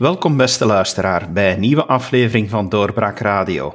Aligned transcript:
Welkom 0.00 0.36
beste 0.36 0.66
luisteraar 0.66 1.32
bij 1.32 1.52
een 1.52 1.60
nieuwe 1.60 1.84
aflevering 1.84 2.50
van 2.50 2.68
Doorbraak 2.68 3.18
Radio. 3.18 3.74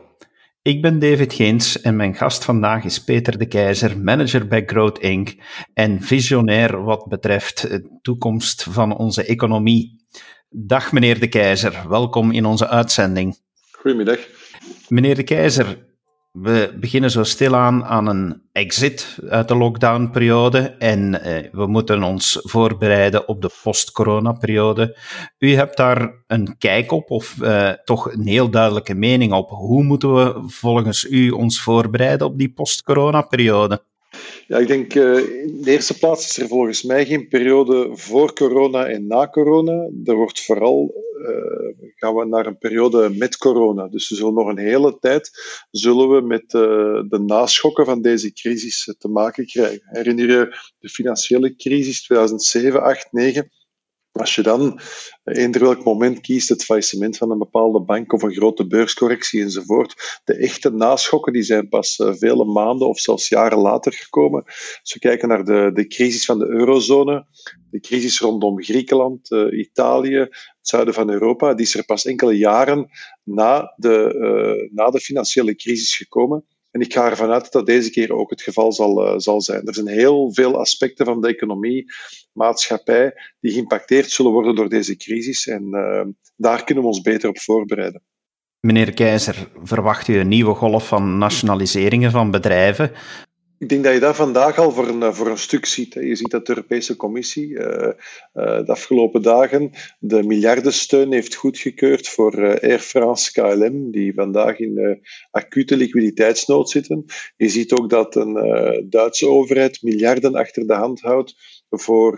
Ik 0.62 0.82
ben 0.82 1.00
David 1.00 1.34
Geens 1.34 1.82
en 1.82 1.96
mijn 1.96 2.16
gast 2.16 2.46
vandaag 2.46 2.84
is 2.84 3.04
Peter 3.04 3.38
de 3.38 3.48
Keizer, 3.48 4.00
manager 4.00 4.48
bij 4.48 4.64
Growth 4.66 5.00
Inc. 5.00 5.34
en 5.74 6.02
visionair 6.02 6.84
wat 6.84 7.08
betreft 7.08 7.62
de 7.62 8.00
toekomst 8.02 8.64
van 8.64 8.98
onze 8.98 9.26
economie. 9.26 10.06
Dag 10.50 10.92
meneer 10.92 11.20
de 11.20 11.28
Keizer, 11.28 11.90
welkom 11.90 12.32
in 12.32 12.46
onze 12.46 12.68
uitzending. 12.68 13.38
Goedemiddag. 13.72 14.20
Meneer 14.88 15.16
de 15.16 15.24
Keizer, 15.24 15.86
we 16.36 16.78
beginnen 16.80 17.12
zo 17.12 17.24
stilaan 17.24 17.86
aan 17.86 18.08
een 18.08 18.42
exit 18.52 19.18
uit 19.30 19.48
de 19.48 19.56
lockdownperiode 19.56 20.60
en 20.60 21.22
eh, 21.22 21.52
we 21.52 21.68
moeten 21.68 22.04
ons 22.04 22.40
voorbereiden 22.42 23.28
op 23.28 23.42
de 23.42 23.50
post-corona-periode. 23.64 24.98
U 25.38 25.54
hebt 25.54 25.78
daar 25.78 26.24
een 26.28 26.58
kijk 26.58 26.92
op 26.92 27.10
of 27.10 27.42
eh, 27.42 27.70
toch 27.70 28.14
een 28.14 28.28
heel 28.28 28.50
duidelijke 28.50 28.94
mening 28.94 29.34
op. 29.34 29.50
Hoe 29.50 29.84
moeten 29.84 30.14
we 30.14 30.44
volgens 30.48 31.06
u 31.10 31.30
ons 31.30 31.62
voorbereiden 31.62 32.28
op 32.28 32.38
die 32.38 32.54
post-corona-periode? 32.54 33.84
Ja, 34.48 34.58
ik 34.58 34.68
denk 34.68 34.94
in 34.94 35.62
de 35.62 35.72
eerste 35.72 35.98
plaats 35.98 36.30
is 36.30 36.38
er 36.38 36.48
volgens 36.48 36.84
mij 36.84 37.06
geen 37.06 37.28
periode 37.28 37.90
voor 37.92 38.34
corona 38.34 38.86
en 38.86 39.08
na 39.08 39.28
corona. 39.28 39.90
Er 40.04 40.16
wordt 40.16 40.42
vooral 40.42 41.04
uh, 41.30 41.90
gaan 41.96 42.16
we 42.16 42.26
naar 42.26 42.46
een 42.46 42.58
periode 42.58 43.10
met 43.10 43.38
corona. 43.38 43.88
Dus 43.88 44.10
we 44.10 44.16
zullen 44.16 44.34
nog 44.34 44.48
een 44.48 44.58
hele 44.58 45.00
tijd 45.00 45.32
zullen 45.72 46.10
we 46.10 46.22
met 46.22 46.54
uh, 46.54 46.62
de 47.10 47.20
naschokken 47.26 47.86
van 47.86 48.02
deze 48.02 48.34
crisis 48.34 48.96
te 48.98 49.08
maken 49.08 49.46
krijgen. 49.46 49.82
Herinner 49.84 50.28
je 50.28 50.58
de 50.80 50.90
financiële 50.90 51.56
crisis 51.56 52.04
2007, 52.04 52.82
8, 52.82 53.08
9? 53.12 53.52
Als 54.16 54.36
je 54.36 54.42
dan 54.42 54.80
eender 55.24 55.62
welk 55.62 55.84
moment 55.84 56.22
kiest, 56.22 56.50
het 56.50 56.64
faillissement 56.64 57.18
van 57.18 57.32
een 57.32 57.38
bepaalde 57.38 57.82
bank 57.82 58.14
of 58.14 58.22
een 58.22 58.34
grote 58.34 58.68
beurscorrectie 58.68 59.42
enzovoort, 59.42 60.22
de 60.24 60.36
echte 60.36 60.70
naschokken 60.70 61.34
die 61.34 61.44
zijn 61.44 61.70
pas 61.70 62.00
uh, 62.00 62.14
vele 62.14 62.46
maanden 62.46 62.88
of 62.88 63.00
zelfs 63.00 63.30
jaren 63.30 63.58
later 63.58 63.94
gekomen. 63.94 64.44
Als 64.82 64.94
we 64.94 65.00
kijken 65.00 65.28
naar 65.28 65.44
de, 65.46 65.72
de 65.74 65.88
crisis 65.88 66.26
van 66.26 66.40
de 66.40 66.48
eurozone, 66.48 67.26
de 67.70 67.80
crisis 67.80 68.20
rondom 68.20 68.64
Griekenland, 68.64 69.32
uh, 69.32 69.60
Italië, 69.60 70.18
het 70.18 70.58
zuiden 70.62 70.94
van 70.94 71.10
Europa, 71.10 71.54
die 71.54 71.66
is 71.66 71.76
er 71.76 71.86
pas 71.86 72.06
enkele 72.06 72.38
jaren 72.38 72.90
na 73.24 73.74
de, 73.76 74.14
uh, 74.16 74.72
na 74.72 74.90
de 74.90 75.00
financiële 75.00 75.56
crisis 75.56 75.96
gekomen. 75.96 76.46
En 76.76 76.82
ik 76.82 76.94
ga 76.94 77.10
ervan 77.10 77.32
uit 77.32 77.44
dat 77.44 77.52
dat 77.52 77.66
deze 77.66 77.90
keer 77.90 78.14
ook 78.14 78.30
het 78.30 78.42
geval 78.42 78.72
zal, 78.74 79.08
uh, 79.08 79.14
zal 79.18 79.42
zijn. 79.42 79.68
Er 79.68 79.74
zijn 79.74 79.88
heel 79.88 80.34
veel 80.34 80.60
aspecten 80.60 81.06
van 81.06 81.22
de 81.22 81.28
economie, 81.28 81.86
maatschappij, 82.32 83.14
die 83.40 83.52
geïmpacteerd 83.52 84.10
zullen 84.10 84.32
worden 84.32 84.56
door 84.56 84.70
deze 84.70 84.98
crisis. 84.98 85.48
En 85.48 85.68
uh, 85.72 86.02
daar 86.36 86.64
kunnen 86.64 86.84
we 86.84 86.90
ons 86.90 87.02
beter 87.02 87.30
op 87.30 87.40
voorbereiden. 87.40 88.04
Meneer 88.60 88.94
Keizer, 88.94 89.50
verwacht 89.64 90.08
u 90.08 90.18
een 90.18 90.28
nieuwe 90.28 90.54
golf 90.54 90.88
van 90.88 91.18
nationaliseringen 91.18 92.12
van 92.12 92.32
bedrijven? 92.32 92.92
Ik 93.66 93.72
denk 93.72 93.84
dat 93.84 93.94
je 93.94 94.00
daar 94.00 94.16
vandaag 94.16 94.58
al 94.58 94.72
voor 94.72 94.88
een, 94.88 95.14
voor 95.14 95.28
een 95.28 95.38
stuk 95.38 95.66
ziet. 95.66 95.94
Je 95.94 96.16
ziet 96.16 96.30
dat 96.30 96.46
de 96.46 96.56
Europese 96.56 96.96
Commissie 96.96 97.48
uh, 97.48 97.64
uh, 97.64 97.94
de 98.34 98.66
afgelopen 98.66 99.22
dagen 99.22 99.72
de 100.00 100.24
miljardensteun 100.24 101.12
heeft 101.12 101.36
goedgekeurd 101.36 102.08
voor 102.08 102.60
Air 102.62 102.80
France 102.80 103.32
KLM, 103.32 103.92
die 103.92 104.14
vandaag 104.14 104.60
in 104.60 105.02
acute 105.32 105.78
liquiditeitsnood 105.78 106.70
zitten. 106.70 107.06
Je 107.38 107.50
ziet 107.50 107.72
ook 107.72 107.90
dat 107.90 108.16
een 108.16 108.34
Duitse 108.90 109.28
overheid 109.28 109.82
miljarden 109.82 110.36
achter 110.36 110.68
de 110.68 110.74
hand 110.74 111.02
houdt 111.02 111.36
voor 111.70 112.18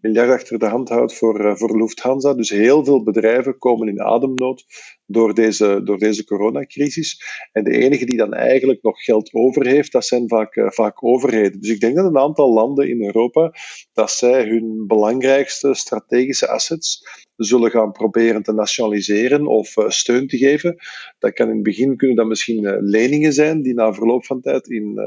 miljard 0.00 0.30
achter 0.30 0.58
de 0.58 0.66
hand 0.66 0.88
houdt 0.88 1.14
voor, 1.14 1.58
voor 1.58 1.78
Lufthansa. 1.78 2.34
Dus 2.34 2.50
heel 2.50 2.84
veel 2.84 3.02
bedrijven 3.02 3.58
komen 3.58 3.88
in 3.88 4.02
ademnood 4.02 4.64
door 5.06 5.34
deze, 5.34 5.80
door 5.84 5.98
deze 5.98 6.24
coronacrisis. 6.24 7.20
En 7.52 7.64
de 7.64 7.70
enige 7.70 8.04
die 8.04 8.16
dan 8.16 8.34
eigenlijk 8.34 8.82
nog 8.82 9.02
geld 9.02 9.32
over 9.32 9.66
heeft, 9.66 9.92
dat 9.92 10.04
zijn 10.04 10.28
vaak, 10.28 10.56
uh, 10.56 10.70
vaak 10.70 11.04
overheden. 11.04 11.60
Dus 11.60 11.70
ik 11.70 11.80
denk 11.80 11.96
dat 11.96 12.04
een 12.04 12.18
aantal 12.18 12.52
landen 12.52 12.88
in 12.88 13.04
Europa, 13.04 13.52
dat 13.92 14.10
zij 14.10 14.44
hun 14.44 14.86
belangrijkste 14.86 15.74
strategische 15.74 16.48
assets 16.48 17.02
zullen 17.36 17.70
gaan 17.70 17.92
proberen 17.92 18.42
te 18.42 18.52
nationaliseren 18.52 19.46
of 19.46 19.76
uh, 19.76 19.88
steun 19.88 20.26
te 20.26 20.36
geven. 20.36 20.76
Dat 21.18 21.32
kan 21.32 21.48
in 21.48 21.54
het 21.54 21.62
begin 21.62 21.96
kunnen 21.96 22.16
dat 22.16 22.26
misschien 22.26 22.64
uh, 22.64 22.76
leningen 22.80 23.32
zijn 23.32 23.62
die 23.62 23.74
na 23.74 23.92
verloop 23.92 24.26
van 24.26 24.40
tijd 24.40 24.68
in, 24.68 25.00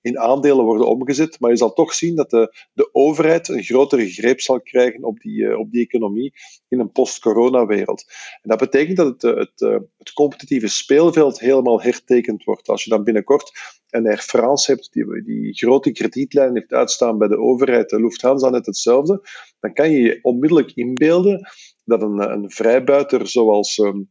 in 0.00 0.18
aandelen 0.18 0.64
worden 0.64 0.86
omgezet. 0.86 1.40
Maar 1.40 1.50
je 1.50 1.56
zal 1.56 1.72
toch 1.72 1.94
zien 1.94 2.16
dat 2.16 2.30
de, 2.30 2.54
de 2.72 2.88
overheid 2.92 3.48
een 3.48 3.62
grotere 3.62 4.10
greep 4.10 4.40
zal 4.40 4.60
krijgen 4.60 5.04
op 5.04 5.20
die, 5.20 5.58
op 5.58 5.70
die 5.70 5.82
economie 5.82 6.32
in 6.68 6.80
een 6.80 6.92
post-corona 6.92 7.66
wereld. 7.66 8.04
En 8.42 8.48
dat 8.48 8.58
betekent 8.58 8.96
dat 8.96 9.22
het 9.22 9.22
het, 9.22 9.80
het 9.98 10.12
competitieve 10.12 10.68
speelveld 10.68 11.40
helemaal 11.40 11.82
hertekend 11.82 12.44
wordt. 12.44 12.68
Als 12.68 12.84
je 12.84 12.90
dan 12.90 13.04
binnenkort 13.04 13.52
een 13.90 14.06
Air 14.06 14.18
France 14.18 14.70
hebt 14.70 14.92
die, 14.92 15.22
die 15.22 15.52
grote 15.52 15.92
kredietlijn 15.92 16.54
heeft 16.54 16.72
uitstaan 16.72 17.18
bij 17.18 17.28
de 17.28 17.38
overheid, 17.38 17.90
de 17.90 18.00
Lufthansa 18.00 18.50
net 18.50 18.66
hetzelfde, 18.66 19.28
dan 19.60 19.72
kan 19.72 19.90
je 19.90 20.00
je 20.00 20.18
onmiddellijk 20.22 20.72
inbeelden 20.74 21.48
dat 21.84 22.02
een, 22.02 22.32
een 22.32 22.50
vrijbuiter 22.50 23.26
zoals, 23.26 23.78
um, 23.78 24.10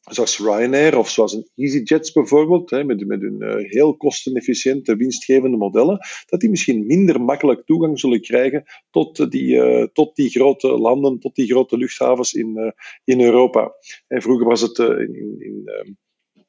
zoals 0.00 0.38
Ryanair 0.38 0.98
of 0.98 1.10
zoals 1.10 1.32
een 1.32 1.50
EasyJet 1.54 2.10
bijvoorbeeld, 2.14 2.70
hè, 2.70 2.84
met, 2.84 3.06
met 3.06 3.20
hun 3.20 3.36
uh, 3.38 3.70
heel 3.70 3.96
kostenefficiënte, 3.96 4.96
winstgevende 4.96 5.56
modellen, 5.56 5.98
dat 6.26 6.40
die 6.40 6.50
misschien 6.50 6.86
minder 6.86 7.20
makkelijk 7.20 7.66
toegang 7.66 8.00
zullen 8.00 8.20
krijgen 8.20 8.64
tot 8.90 9.30
die, 9.30 9.54
uh, 9.54 9.86
tot 9.92 10.16
die 10.16 10.30
grote 10.30 10.68
landen, 10.68 11.18
tot 11.18 11.34
die 11.34 11.46
grote 11.46 11.76
luchthavens 11.76 12.32
in, 12.32 12.74
in 13.04 13.20
Europa. 13.20 13.72
En 14.06 14.22
vroeger 14.22 14.46
was 14.46 14.60
het 14.60 14.78
in, 14.78 15.36
in 15.38 15.68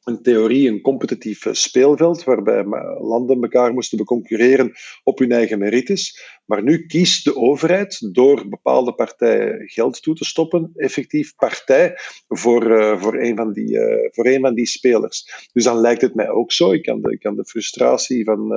een 0.03 0.21
theorie, 0.21 0.69
een 0.69 0.81
competitief 0.81 1.45
speelveld, 1.51 2.23
waarbij 2.23 2.63
landen 2.99 3.41
elkaar 3.41 3.73
moesten 3.73 3.97
beconcurreren 3.97 4.71
op 5.03 5.19
hun 5.19 5.31
eigen 5.31 5.59
merites. 5.59 6.21
Maar 6.51 6.63
nu 6.63 6.85
kiest 6.85 7.23
de 7.23 7.35
overheid, 7.35 8.13
door 8.13 8.47
bepaalde 8.49 8.93
partijen 8.93 9.69
geld 9.69 10.01
toe 10.01 10.15
te 10.15 10.25
stoppen, 10.25 10.71
effectief 10.75 11.35
partij 11.35 11.93
voor, 12.27 12.71
uh, 12.71 13.01
voor, 13.01 13.19
een, 13.19 13.35
van 13.35 13.53
die, 13.53 13.69
uh, 13.69 14.09
voor 14.11 14.25
een 14.25 14.41
van 14.41 14.53
die 14.53 14.65
spelers. 14.65 15.47
Dus 15.53 15.63
dan 15.63 15.77
lijkt 15.77 16.01
het 16.01 16.15
mij 16.15 16.29
ook 16.29 16.51
zo. 16.51 16.71
Ik 16.71 16.83
kan 16.83 17.01
de, 17.01 17.11
ik 17.11 17.19
kan 17.19 17.35
de 17.35 17.45
frustratie 17.45 18.23
van 18.23 18.51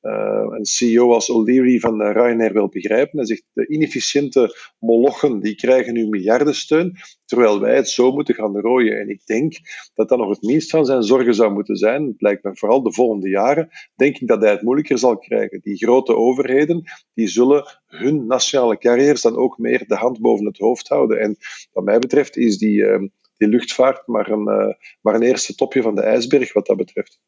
uh, 0.00 0.46
een 0.50 0.64
CEO 0.64 1.12
als 1.12 1.30
O'Leary 1.30 1.78
van 1.78 2.02
Ryanair 2.02 2.52
wel 2.52 2.68
begrijpen. 2.68 3.18
Hij 3.18 3.26
zegt, 3.26 3.44
de 3.52 3.68
inefficiënte 3.68 4.56
molochen 4.78 5.40
die 5.40 5.54
krijgen 5.54 5.92
nu 5.92 6.06
miljardensteun, 6.08 6.96
terwijl 7.24 7.60
wij 7.60 7.76
het 7.76 7.88
zo 7.88 8.12
moeten 8.12 8.34
gaan 8.34 8.60
rooien. 8.60 9.00
En 9.00 9.08
ik 9.08 9.26
denk 9.26 9.54
dat 9.94 10.08
dat 10.08 10.18
nog 10.18 10.28
het 10.28 10.42
minst 10.42 10.70
van 10.70 10.84
zijn 10.84 11.02
zorgen 11.02 11.34
zou 11.34 11.52
moeten 11.52 11.76
zijn. 11.76 12.06
Het 12.06 12.20
lijkt 12.20 12.44
me 12.44 12.56
vooral 12.56 12.82
de 12.82 12.92
volgende 12.92 13.28
jaren, 13.28 13.68
denk 13.96 14.18
ik 14.18 14.28
dat 14.28 14.40
hij 14.40 14.50
het 14.50 14.62
moeilijker 14.62 14.98
zal 14.98 15.18
krijgen. 15.18 15.60
Die 15.62 15.76
grote 15.76 16.16
overheden, 16.16 16.82
die 17.14 17.28
zullen 17.30 17.78
hun 17.86 18.26
nationale 18.26 18.78
carrières 18.78 19.22
dan 19.22 19.36
ook 19.36 19.58
meer 19.58 19.84
de 19.86 19.94
hand 19.96 20.20
boven 20.20 20.46
het 20.46 20.58
hoofd 20.58 20.88
houden. 20.88 21.20
En 21.20 21.36
wat 21.72 21.84
mij 21.84 21.98
betreft 21.98 22.36
is 22.36 22.58
die, 22.58 22.80
uh, 22.80 22.98
die 23.36 23.48
luchtvaart 23.48 24.06
maar 24.06 24.30
een, 24.30 24.48
uh, 24.48 24.74
maar 25.00 25.14
een 25.14 25.22
eerste 25.22 25.54
topje 25.54 25.82
van 25.82 25.94
de 25.94 26.02
ijsberg 26.02 26.52
wat 26.52 26.66
dat 26.66 26.76
betreft. 26.76 27.20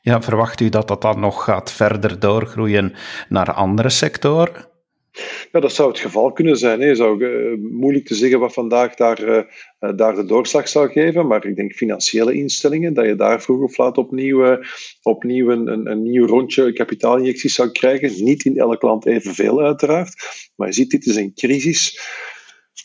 Ja, 0.00 0.22
verwacht 0.22 0.60
u 0.60 0.68
dat 0.68 0.88
dat 0.88 1.02
dan 1.02 1.20
nog 1.20 1.44
gaat 1.44 1.72
verder 1.72 2.20
doorgroeien 2.20 2.94
naar 3.28 3.52
andere 3.52 3.90
sectoren? 3.90 4.75
Ja, 5.52 5.60
dat 5.60 5.72
zou 5.72 5.88
het 5.88 5.98
geval 5.98 6.32
kunnen 6.32 6.56
zijn. 6.56 6.80
Het 6.80 6.96
zou 6.96 7.24
uh, 7.24 7.58
moeilijk 7.70 8.06
te 8.06 8.14
zeggen 8.14 8.40
wat 8.40 8.52
vandaag 8.52 8.94
daar, 8.94 9.28
uh, 9.28 9.42
daar 9.96 10.14
de 10.14 10.24
doorslag 10.24 10.68
zou 10.68 10.90
geven, 10.90 11.26
maar 11.26 11.46
ik 11.46 11.56
denk 11.56 11.72
financiële 11.72 12.34
instellingen, 12.34 12.94
dat 12.94 13.06
je 13.06 13.14
daar 13.14 13.42
vroeg 13.42 13.62
of 13.62 13.76
laat 13.76 13.98
opnieuw, 13.98 14.58
opnieuw 15.02 15.50
een, 15.50 15.66
een, 15.72 15.90
een, 15.90 16.02
nieuw 16.02 16.26
rondje 16.26 16.72
kapitaalinjecties 16.72 17.54
zou 17.54 17.70
krijgen. 17.70 18.24
Niet 18.24 18.44
in 18.44 18.58
elk 18.58 18.82
land 18.82 19.06
evenveel 19.06 19.60
uiteraard, 19.60 20.14
maar 20.56 20.66
je 20.66 20.74
ziet, 20.74 20.90
dit 20.90 21.06
is 21.06 21.16
een 21.16 21.34
crisis 21.34 22.00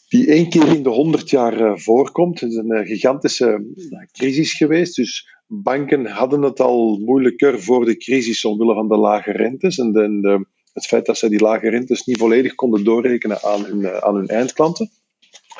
die 0.08 0.28
één 0.28 0.50
keer 0.50 0.68
in 0.68 0.84
de 0.84 0.90
honderd 0.90 1.30
jaar 1.30 1.80
voorkomt. 1.80 2.40
Het 2.40 2.50
is 2.50 2.56
een 2.56 2.86
gigantische 2.86 3.66
crisis 4.12 4.54
geweest, 4.54 4.96
dus 4.96 5.28
banken 5.48 6.06
hadden 6.06 6.42
het 6.42 6.60
al 6.60 7.00
moeilijker 7.06 7.62
voor 7.62 7.86
de 7.86 7.98
crisis 7.98 8.46
omwille 8.46 8.74
van 8.74 8.88
de 8.88 8.98
lage 8.98 9.32
rentes 9.32 9.78
en 9.78 9.92
de, 9.92 10.20
de 10.22 10.46
het 10.74 10.86
feit 10.86 11.06
dat 11.06 11.18
zij 11.18 11.30
die 11.30 11.42
lage 11.42 11.70
rentes 11.70 12.06
niet 12.06 12.18
volledig 12.18 12.56
konden 12.56 12.84
doorrekenen 12.84 13.44
aan 13.44 13.66
hun, 13.66 13.86
eh, 13.86 13.98
aan 13.98 14.16
hun 14.16 14.28
eindklanten. 14.28 14.92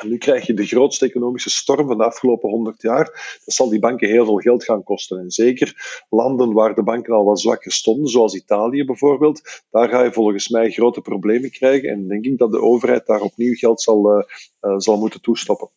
En 0.00 0.08
nu 0.08 0.18
krijg 0.18 0.46
je 0.46 0.54
de 0.54 0.66
grootste 0.66 1.06
economische 1.06 1.50
storm 1.50 1.86
van 1.86 1.98
de 1.98 2.04
afgelopen 2.04 2.50
100 2.50 2.82
jaar. 2.82 3.04
Dat 3.44 3.54
zal 3.54 3.68
die 3.68 3.78
banken 3.78 4.08
heel 4.08 4.24
veel 4.24 4.36
geld 4.36 4.64
gaan 4.64 4.82
kosten. 4.82 5.18
En 5.18 5.30
zeker 5.30 6.04
landen 6.10 6.52
waar 6.52 6.74
de 6.74 6.82
banken 6.82 7.14
al 7.14 7.24
wat 7.24 7.40
zwakker 7.40 7.72
stonden, 7.72 8.08
zoals 8.08 8.34
Italië 8.34 8.84
bijvoorbeeld, 8.84 9.62
daar 9.70 9.88
ga 9.88 10.02
je 10.02 10.12
volgens 10.12 10.48
mij 10.48 10.70
grote 10.70 11.00
problemen 11.00 11.50
krijgen. 11.50 11.88
En 11.90 12.08
denk 12.08 12.24
ik 12.24 12.38
dat 12.38 12.50
de 12.50 12.60
overheid 12.60 13.06
daar 13.06 13.20
opnieuw 13.20 13.54
geld 13.54 13.82
zal, 13.82 14.18
uh, 14.18 14.24
uh, 14.60 14.78
zal 14.78 14.98
moeten 14.98 15.20
toestoppen. 15.20 15.68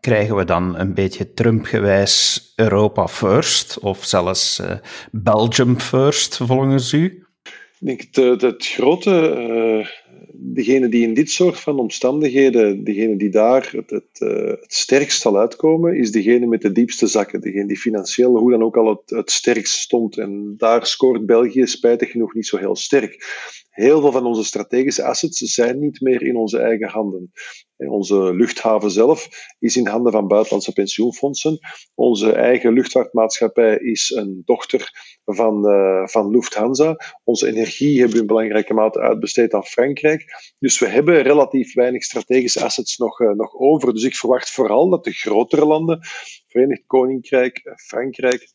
Krijgen 0.00 0.36
we 0.36 0.44
dan 0.44 0.78
een 0.78 0.94
beetje 0.94 1.32
Trump-gewijs 1.32 2.52
Europa 2.56 3.08
first, 3.08 3.78
of 3.78 4.04
zelfs 4.04 4.62
Belgium 5.10 5.78
first, 5.78 6.36
volgens 6.36 6.92
u? 6.92 7.26
Ik 7.82 7.88
denk 7.88 8.00
het, 8.14 8.42
het 8.42 8.66
grote, 8.66 9.10
uh, 9.10 9.86
degene 10.32 10.88
die 10.88 11.02
in 11.02 11.14
dit 11.14 11.30
soort 11.30 11.60
van 11.60 11.78
omstandigheden, 11.78 12.84
degene 12.84 13.16
die 13.16 13.28
daar 13.28 13.70
het, 13.72 13.90
het, 13.90 14.20
uh, 14.20 14.46
het 14.46 14.74
sterkst 14.74 15.20
zal 15.20 15.38
uitkomen, 15.38 15.96
is 15.96 16.12
degene 16.12 16.46
met 16.46 16.62
de 16.62 16.72
diepste 16.72 17.06
zakken. 17.06 17.40
Degene 17.40 17.66
die 17.66 17.78
financieel 17.78 18.36
hoe 18.36 18.50
dan 18.50 18.62
ook 18.62 18.76
al 18.76 18.88
het, 18.88 19.10
het 19.10 19.30
sterkst 19.30 19.74
stond. 19.74 20.18
En 20.18 20.54
daar 20.56 20.86
scoort 20.86 21.26
België 21.26 21.66
spijtig 21.66 22.10
genoeg 22.10 22.34
niet 22.34 22.46
zo 22.46 22.56
heel 22.56 22.76
sterk. 22.76 23.24
Heel 23.72 24.00
veel 24.00 24.12
van 24.12 24.26
onze 24.26 24.44
strategische 24.44 25.04
assets 25.04 25.38
zijn 25.38 25.78
niet 25.78 26.00
meer 26.00 26.22
in 26.22 26.36
onze 26.36 26.58
eigen 26.58 26.88
handen. 26.88 27.32
Onze 27.76 28.34
luchthaven 28.34 28.90
zelf 28.90 29.28
is 29.58 29.76
in 29.76 29.86
handen 29.86 30.12
van 30.12 30.28
buitenlandse 30.28 30.72
pensioenfondsen. 30.72 31.58
Onze 31.94 32.32
eigen 32.32 32.72
luchtvaartmaatschappij 32.72 33.76
is 33.76 34.10
een 34.10 34.42
dochter 34.44 34.90
van, 35.24 35.70
uh, 35.70 36.06
van 36.06 36.30
Lufthansa. 36.30 36.96
Onze 37.24 37.46
energie 37.46 37.98
hebben 37.98 38.14
we 38.14 38.20
in 38.20 38.26
belangrijke 38.26 38.74
mate 38.74 39.00
uitbesteed 39.00 39.54
aan 39.54 39.64
Frankrijk. 39.64 40.24
Dus 40.58 40.78
we 40.78 40.86
hebben 40.86 41.22
relatief 41.22 41.74
weinig 41.74 42.02
strategische 42.02 42.64
assets 42.64 42.96
nog, 42.96 43.20
uh, 43.20 43.30
nog 43.30 43.54
over. 43.54 43.92
Dus 43.92 44.04
ik 44.04 44.16
verwacht 44.16 44.50
vooral 44.50 44.88
dat 44.88 45.04
de 45.04 45.12
grotere 45.12 45.66
landen, 45.66 45.98
Verenigd 46.46 46.82
Koninkrijk, 46.86 47.72
Frankrijk, 47.86 48.40
uh, 48.42 48.48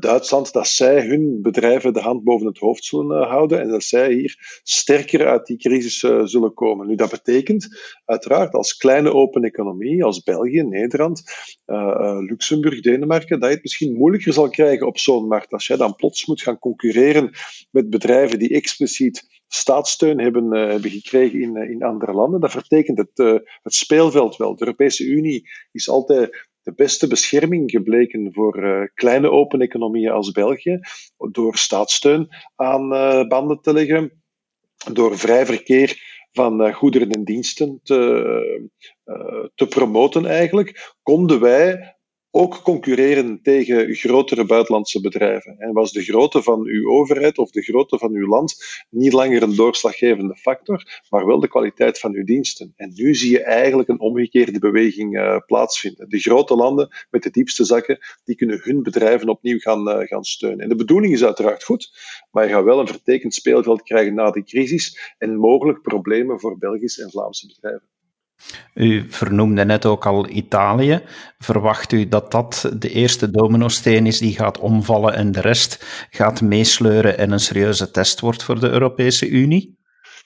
Duitsland, 0.00 0.52
dat 0.52 0.66
zij 0.66 1.06
hun 1.06 1.42
bedrijven 1.42 1.92
de 1.92 2.00
hand 2.00 2.24
boven 2.24 2.46
het 2.46 2.58
hoofd 2.58 2.84
zullen 2.84 3.22
uh, 3.22 3.28
houden 3.28 3.60
en 3.60 3.68
dat 3.68 3.82
zij 3.82 4.12
hier 4.12 4.60
sterker 4.62 5.26
uit 5.26 5.46
die 5.46 5.56
crisis 5.56 6.02
uh, 6.02 6.20
zullen 6.24 6.54
komen. 6.54 6.86
Nu, 6.86 6.94
dat 6.94 7.10
betekent 7.10 7.68
uiteraard 8.04 8.54
als 8.54 8.76
kleine 8.76 9.12
open 9.12 9.42
economie, 9.42 10.04
als 10.04 10.22
België, 10.22 10.62
Nederland, 10.62 11.22
Luxemburg, 12.28 12.80
Denemarken, 12.80 13.40
dat 13.40 13.48
je 13.48 13.54
het 13.54 13.62
misschien 13.62 13.96
moeilijker 13.96 14.32
zal 14.32 14.48
krijgen 14.48 14.86
op 14.86 14.98
zo'n 14.98 15.26
markt. 15.26 15.52
Als 15.52 15.66
jij 15.66 15.76
dan 15.76 15.94
plots 15.94 16.26
moet 16.26 16.42
gaan 16.42 16.58
concurreren 16.58 17.30
met 17.70 17.90
bedrijven 17.90 18.38
die 18.38 18.54
expliciet 18.54 19.40
staatssteun 19.48 20.20
hebben, 20.20 20.50
hebben 20.50 20.90
gekregen 20.90 21.40
in, 21.40 21.56
in 21.56 21.82
andere 21.82 22.12
landen, 22.12 22.40
dat 22.40 22.50
vertekent 22.50 22.98
het, 22.98 23.42
het 23.62 23.74
speelveld 23.74 24.36
wel. 24.36 24.56
De 24.56 24.64
Europese 24.64 25.04
Unie 25.04 25.48
is 25.72 25.88
altijd 25.88 26.50
de 26.62 26.72
beste 26.74 27.06
bescherming 27.06 27.70
gebleken 27.70 28.32
voor 28.32 28.64
uh, 28.64 28.82
kleine 28.94 29.30
open 29.30 29.60
economieën 29.60 30.10
als 30.10 30.30
België, 30.30 30.80
door 31.30 31.56
staatssteun 31.56 32.28
aan 32.56 32.92
uh, 32.92 33.26
banden 33.28 33.60
te 33.60 33.72
leggen, 33.72 34.22
door 34.92 35.18
vrij 35.18 35.46
verkeer 35.46 36.10
van 36.32 36.66
uh, 36.66 36.74
goederen 36.74 37.10
en 37.10 37.24
diensten 37.24 37.80
te, 37.82 38.70
te 39.54 39.66
promoten 39.66 40.26
eigenlijk, 40.26 40.94
konden 41.02 41.40
wij 41.40 41.96
ook 42.34 42.62
concurreren 42.62 43.42
tegen 43.42 43.94
grotere 43.94 44.44
buitenlandse 44.44 45.00
bedrijven. 45.00 45.58
En 45.58 45.72
was 45.72 45.92
de 45.92 46.02
grootte 46.02 46.42
van 46.42 46.66
uw 46.66 46.90
overheid 46.90 47.38
of 47.38 47.50
de 47.50 47.62
grootte 47.62 47.98
van 47.98 48.12
uw 48.12 48.26
land 48.26 48.56
niet 48.90 49.12
langer 49.12 49.42
een 49.42 49.56
doorslaggevende 49.56 50.36
factor, 50.36 51.02
maar 51.10 51.26
wel 51.26 51.40
de 51.40 51.48
kwaliteit 51.48 51.98
van 51.98 52.14
uw 52.14 52.24
diensten. 52.24 52.72
En 52.76 52.92
nu 52.94 53.14
zie 53.14 53.30
je 53.30 53.42
eigenlijk 53.42 53.88
een 53.88 54.00
omgekeerde 54.00 54.58
beweging 54.58 55.18
uh, 55.18 55.36
plaatsvinden. 55.46 56.08
De 56.08 56.18
grote 56.18 56.54
landen 56.54 56.88
met 57.10 57.22
de 57.22 57.30
diepste 57.30 57.64
zakken, 57.64 57.98
die 58.24 58.36
kunnen 58.36 58.60
hun 58.62 58.82
bedrijven 58.82 59.28
opnieuw 59.28 59.58
gaan, 59.58 59.88
uh, 59.88 60.06
gaan 60.06 60.24
steunen. 60.24 60.60
En 60.60 60.68
de 60.68 60.74
bedoeling 60.74 61.12
is 61.12 61.24
uiteraard 61.24 61.64
goed, 61.64 61.90
maar 62.30 62.44
je 62.44 62.50
gaat 62.50 62.64
wel 62.64 62.80
een 62.80 62.86
vertekend 62.86 63.34
speelveld 63.34 63.82
krijgen 63.82 64.14
na 64.14 64.30
de 64.30 64.44
crisis 64.44 65.14
en 65.18 65.36
mogelijk 65.36 65.82
problemen 65.82 66.40
voor 66.40 66.58
Belgische 66.58 67.02
en 67.02 67.10
Vlaamse 67.10 67.46
bedrijven. 67.46 67.91
U 68.74 69.06
vernoemde 69.08 69.64
net 69.64 69.86
ook 69.86 70.06
al 70.06 70.28
Italië. 70.28 71.02
Verwacht 71.38 71.92
u 71.92 72.08
dat 72.08 72.30
dat 72.30 72.72
de 72.78 72.90
eerste 72.90 73.30
dominosteen 73.30 74.06
is 74.06 74.18
die 74.18 74.34
gaat 74.34 74.58
omvallen 74.58 75.14
en 75.14 75.32
de 75.32 75.40
rest 75.40 75.84
gaat 76.10 76.40
meesleuren 76.40 77.18
en 77.18 77.30
een 77.30 77.40
serieuze 77.40 77.90
test 77.90 78.20
wordt 78.20 78.42
voor 78.42 78.60
de 78.60 78.68
Europese 78.68 79.28
Unie? 79.28 79.80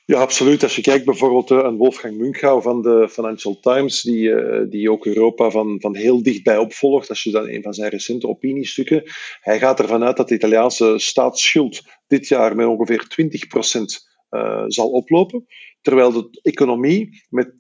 Ja, 0.05 0.21
absoluut. 0.21 0.63
Als 0.63 0.77
je 0.77 0.83
kijkt 0.83 1.05
bijvoorbeeld 1.05 1.51
aan 1.51 1.73
eh, 1.73 1.79
Wolfgang 1.79 2.17
Munchau 2.19 2.63
van 2.63 2.83
de 2.83 3.09
Financial 3.11 3.59
Times, 3.61 4.03
die, 4.03 4.35
eh, 4.35 4.71
die 4.71 4.91
ook 4.91 5.07
Europa 5.07 5.51
van, 5.51 5.81
van 5.81 5.97
heel 5.97 6.23
dichtbij 6.23 6.59
opvolgt, 6.59 7.09
als 7.09 7.23
je 7.23 7.31
dan 7.31 7.49
een 7.49 7.63
van 7.63 7.75
zijn 7.75 7.91
recente 7.91 8.29
opiniestukken, 8.29 9.03
hij 9.41 9.59
gaat 9.59 9.81
ervan 9.81 10.05
uit 10.05 10.17
dat 10.17 10.29
de 10.29 10.35
Italiaanse 10.35 10.95
staatsschuld 10.97 11.83
dit 12.07 12.29
jaar 12.29 12.57
met 12.57 12.67
ongeveer 12.67 13.09
20 13.09 13.47
procent 13.47 14.07
uh, 14.31 14.65
zal 14.67 14.91
oplopen 14.91 15.47
terwijl 15.87 16.13
de 16.13 16.39
economie 16.43 17.25
met 17.29 17.53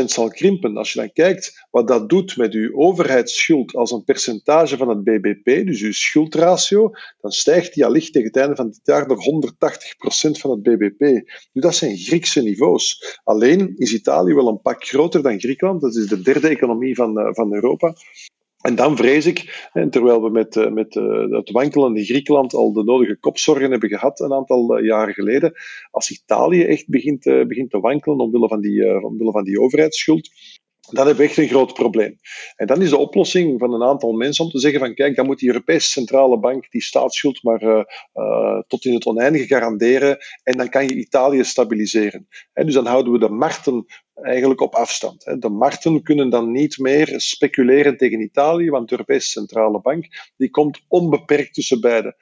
10% 0.00 0.04
zal 0.04 0.28
krimpen. 0.28 0.76
Als 0.76 0.92
je 0.92 0.98
dan 0.98 1.12
kijkt 1.12 1.66
wat 1.70 1.88
dat 1.88 2.08
doet 2.08 2.36
met 2.36 2.52
uw 2.52 2.76
overheidsschuld 2.76 3.74
als 3.74 3.90
een 3.90 4.04
percentage 4.04 4.76
van 4.76 4.88
het 4.88 5.04
BBP, 5.04 5.66
dus 5.66 5.80
uw 5.80 5.92
schuldratio, 5.92 6.90
dan 7.20 7.30
stijgt 7.30 7.74
die 7.74 7.84
allicht 7.84 8.12
tegen 8.12 8.28
het 8.28 8.36
einde 8.36 8.56
van 8.56 8.66
dit 8.66 8.80
jaar 8.82 9.06
naar 9.06 9.16
180% 9.16 10.40
van 10.40 10.50
het 10.50 10.62
BBP. 10.62 11.00
Nu, 11.52 11.60
dat 11.60 11.74
zijn 11.74 11.96
Griekse 11.96 12.42
niveaus. 12.42 13.18
Alleen 13.24 13.72
is 13.76 13.92
Italië 13.92 14.34
wel 14.34 14.48
een 14.48 14.60
pak 14.60 14.84
groter 14.84 15.22
dan 15.22 15.40
Griekenland, 15.40 15.80
dat 15.80 15.96
is 15.96 16.06
de 16.06 16.22
derde 16.22 16.48
economie 16.48 16.94
van, 16.94 17.18
uh, 17.18 17.28
van 17.30 17.54
Europa. 17.54 17.94
En 18.62 18.74
dan 18.74 18.96
vrees 18.96 19.26
ik, 19.26 19.68
terwijl 19.90 20.22
we 20.22 20.30
met, 20.30 20.56
eh, 20.56 20.70
met 20.70 20.96
eh, 20.96 21.30
het 21.30 21.50
wankelende 21.50 22.04
Griekenland 22.04 22.54
al 22.54 22.72
de 22.72 22.84
nodige 22.84 23.16
kopzorgen 23.16 23.70
hebben 23.70 23.88
gehad 23.88 24.20
een 24.20 24.32
aantal 24.32 24.76
eh, 24.76 24.84
jaren 24.84 25.14
geleden, 25.14 25.52
als 25.90 26.10
Italië 26.10 26.64
echt 26.64 26.88
begint, 26.88 27.22
begint 27.24 27.70
te 27.70 27.80
wankelen 27.80 28.18
omwille 28.18 28.48
van 28.48 28.60
die, 28.60 29.04
omwille 29.04 29.30
van 29.30 29.44
die 29.44 29.60
overheidsschuld, 29.60 30.30
dan 30.90 31.06
hebben 31.06 31.24
we 31.24 31.30
echt 31.30 31.38
een 31.38 31.48
groot 31.48 31.74
probleem. 31.74 32.18
En 32.56 32.66
dan 32.66 32.82
is 32.82 32.90
de 32.90 32.96
oplossing 32.96 33.58
van 33.58 33.72
een 33.72 33.82
aantal 33.82 34.12
mensen 34.12 34.44
om 34.44 34.50
te 34.50 34.58
zeggen 34.58 34.80
van 34.80 34.94
kijk, 34.94 35.16
dan 35.16 35.26
moet 35.26 35.38
die 35.38 35.48
Europese 35.48 35.88
Centrale 35.88 36.38
Bank 36.38 36.70
die 36.70 36.82
staatsschuld 36.82 37.42
maar 37.42 37.62
uh, 37.62 37.82
uh, 38.14 38.60
tot 38.66 38.84
in 38.84 38.94
het 38.94 39.06
oneindige 39.06 39.46
garanderen 39.46 40.18
en 40.42 40.56
dan 40.56 40.68
kan 40.68 40.86
je 40.86 40.94
Italië 40.94 41.44
stabiliseren. 41.44 42.28
dus 42.52 42.74
dan 42.74 42.86
houden 42.86 43.12
we 43.12 43.18
de 43.18 43.28
markten 43.28 43.86
eigenlijk 44.14 44.60
op 44.60 44.74
afstand. 44.74 45.42
De 45.42 45.48
markten 45.48 46.02
kunnen 46.02 46.30
dan 46.30 46.50
niet 46.50 46.78
meer 46.78 47.14
speculeren 47.16 47.96
tegen 47.96 48.20
Italië, 48.20 48.70
want 48.70 48.88
de 48.88 48.92
Europese 48.92 49.28
Centrale 49.28 49.80
Bank 49.80 50.06
die 50.36 50.50
komt 50.50 50.80
onbeperkt 50.88 51.54
tussen 51.54 51.80
beiden. 51.80 52.16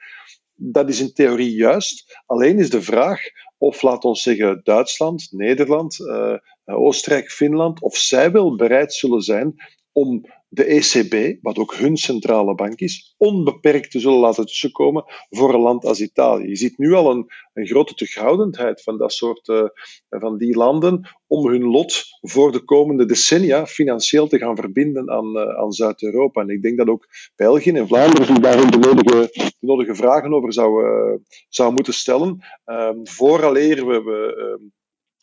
Dat 0.55 0.89
is 0.89 0.99
in 0.99 1.13
theorie 1.13 1.55
juist. 1.55 2.21
Alleen 2.25 2.59
is 2.59 2.69
de 2.69 2.81
vraag 2.81 3.21
of, 3.57 3.81
laat 3.81 4.03
ons 4.03 4.23
zeggen, 4.23 4.61
Duitsland, 4.63 5.27
Nederland, 5.31 5.99
uh, 5.99 6.33
Oostenrijk, 6.73 7.31
Finland, 7.31 7.81
of 7.81 7.97
zij 7.97 8.31
wel 8.31 8.55
bereid 8.55 8.93
zullen 8.93 9.21
zijn 9.21 9.55
om 9.91 10.25
de 10.53 10.63
ECB, 10.63 11.37
wat 11.41 11.57
ook 11.57 11.75
hun 11.75 11.97
centrale 11.97 12.55
bank 12.55 12.79
is, 12.79 13.15
onbeperkt 13.17 13.91
te 13.91 13.99
zullen 13.99 14.19
laten 14.19 14.45
tussenkomen 14.45 15.03
voor 15.29 15.53
een 15.53 15.59
land 15.59 15.85
als 15.85 16.01
Italië. 16.01 16.47
Je 16.47 16.55
ziet 16.55 16.77
nu 16.77 16.93
al 16.93 17.11
een, 17.11 17.31
een 17.53 17.67
grote 17.67 17.93
terughoudendheid 17.93 18.81
van 18.81 18.97
dat 18.97 19.13
soort 19.13 19.47
uh, 19.47 19.63
van 20.09 20.37
die 20.37 20.55
landen 20.55 21.09
om 21.27 21.47
hun 21.47 21.63
lot 21.63 22.03
voor 22.21 22.51
de 22.51 22.63
komende 22.63 23.05
decennia 23.05 23.65
financieel 23.65 24.27
te 24.27 24.37
gaan 24.37 24.55
verbinden 24.55 25.09
aan, 25.09 25.37
uh, 25.37 25.59
aan 25.59 25.71
Zuid-Europa. 25.71 26.41
En 26.41 26.49
ik 26.49 26.61
denk 26.61 26.77
dat 26.77 26.87
ook 26.87 27.07
België 27.35 27.71
en 27.71 27.87
Vlaanderen 27.87 28.41
daar 28.41 28.71
de 28.71 28.77
nodige, 28.77 29.29
de 29.31 29.65
nodige 29.67 29.95
vragen 29.95 30.33
over 30.33 30.53
zou, 30.53 30.85
uh, 30.85 31.19
zou 31.49 31.73
moeten 31.73 31.93
stellen, 31.93 32.45
ehm, 32.65 32.97
vooraleer 33.03 33.87
we, 33.87 34.01
we 34.03 34.71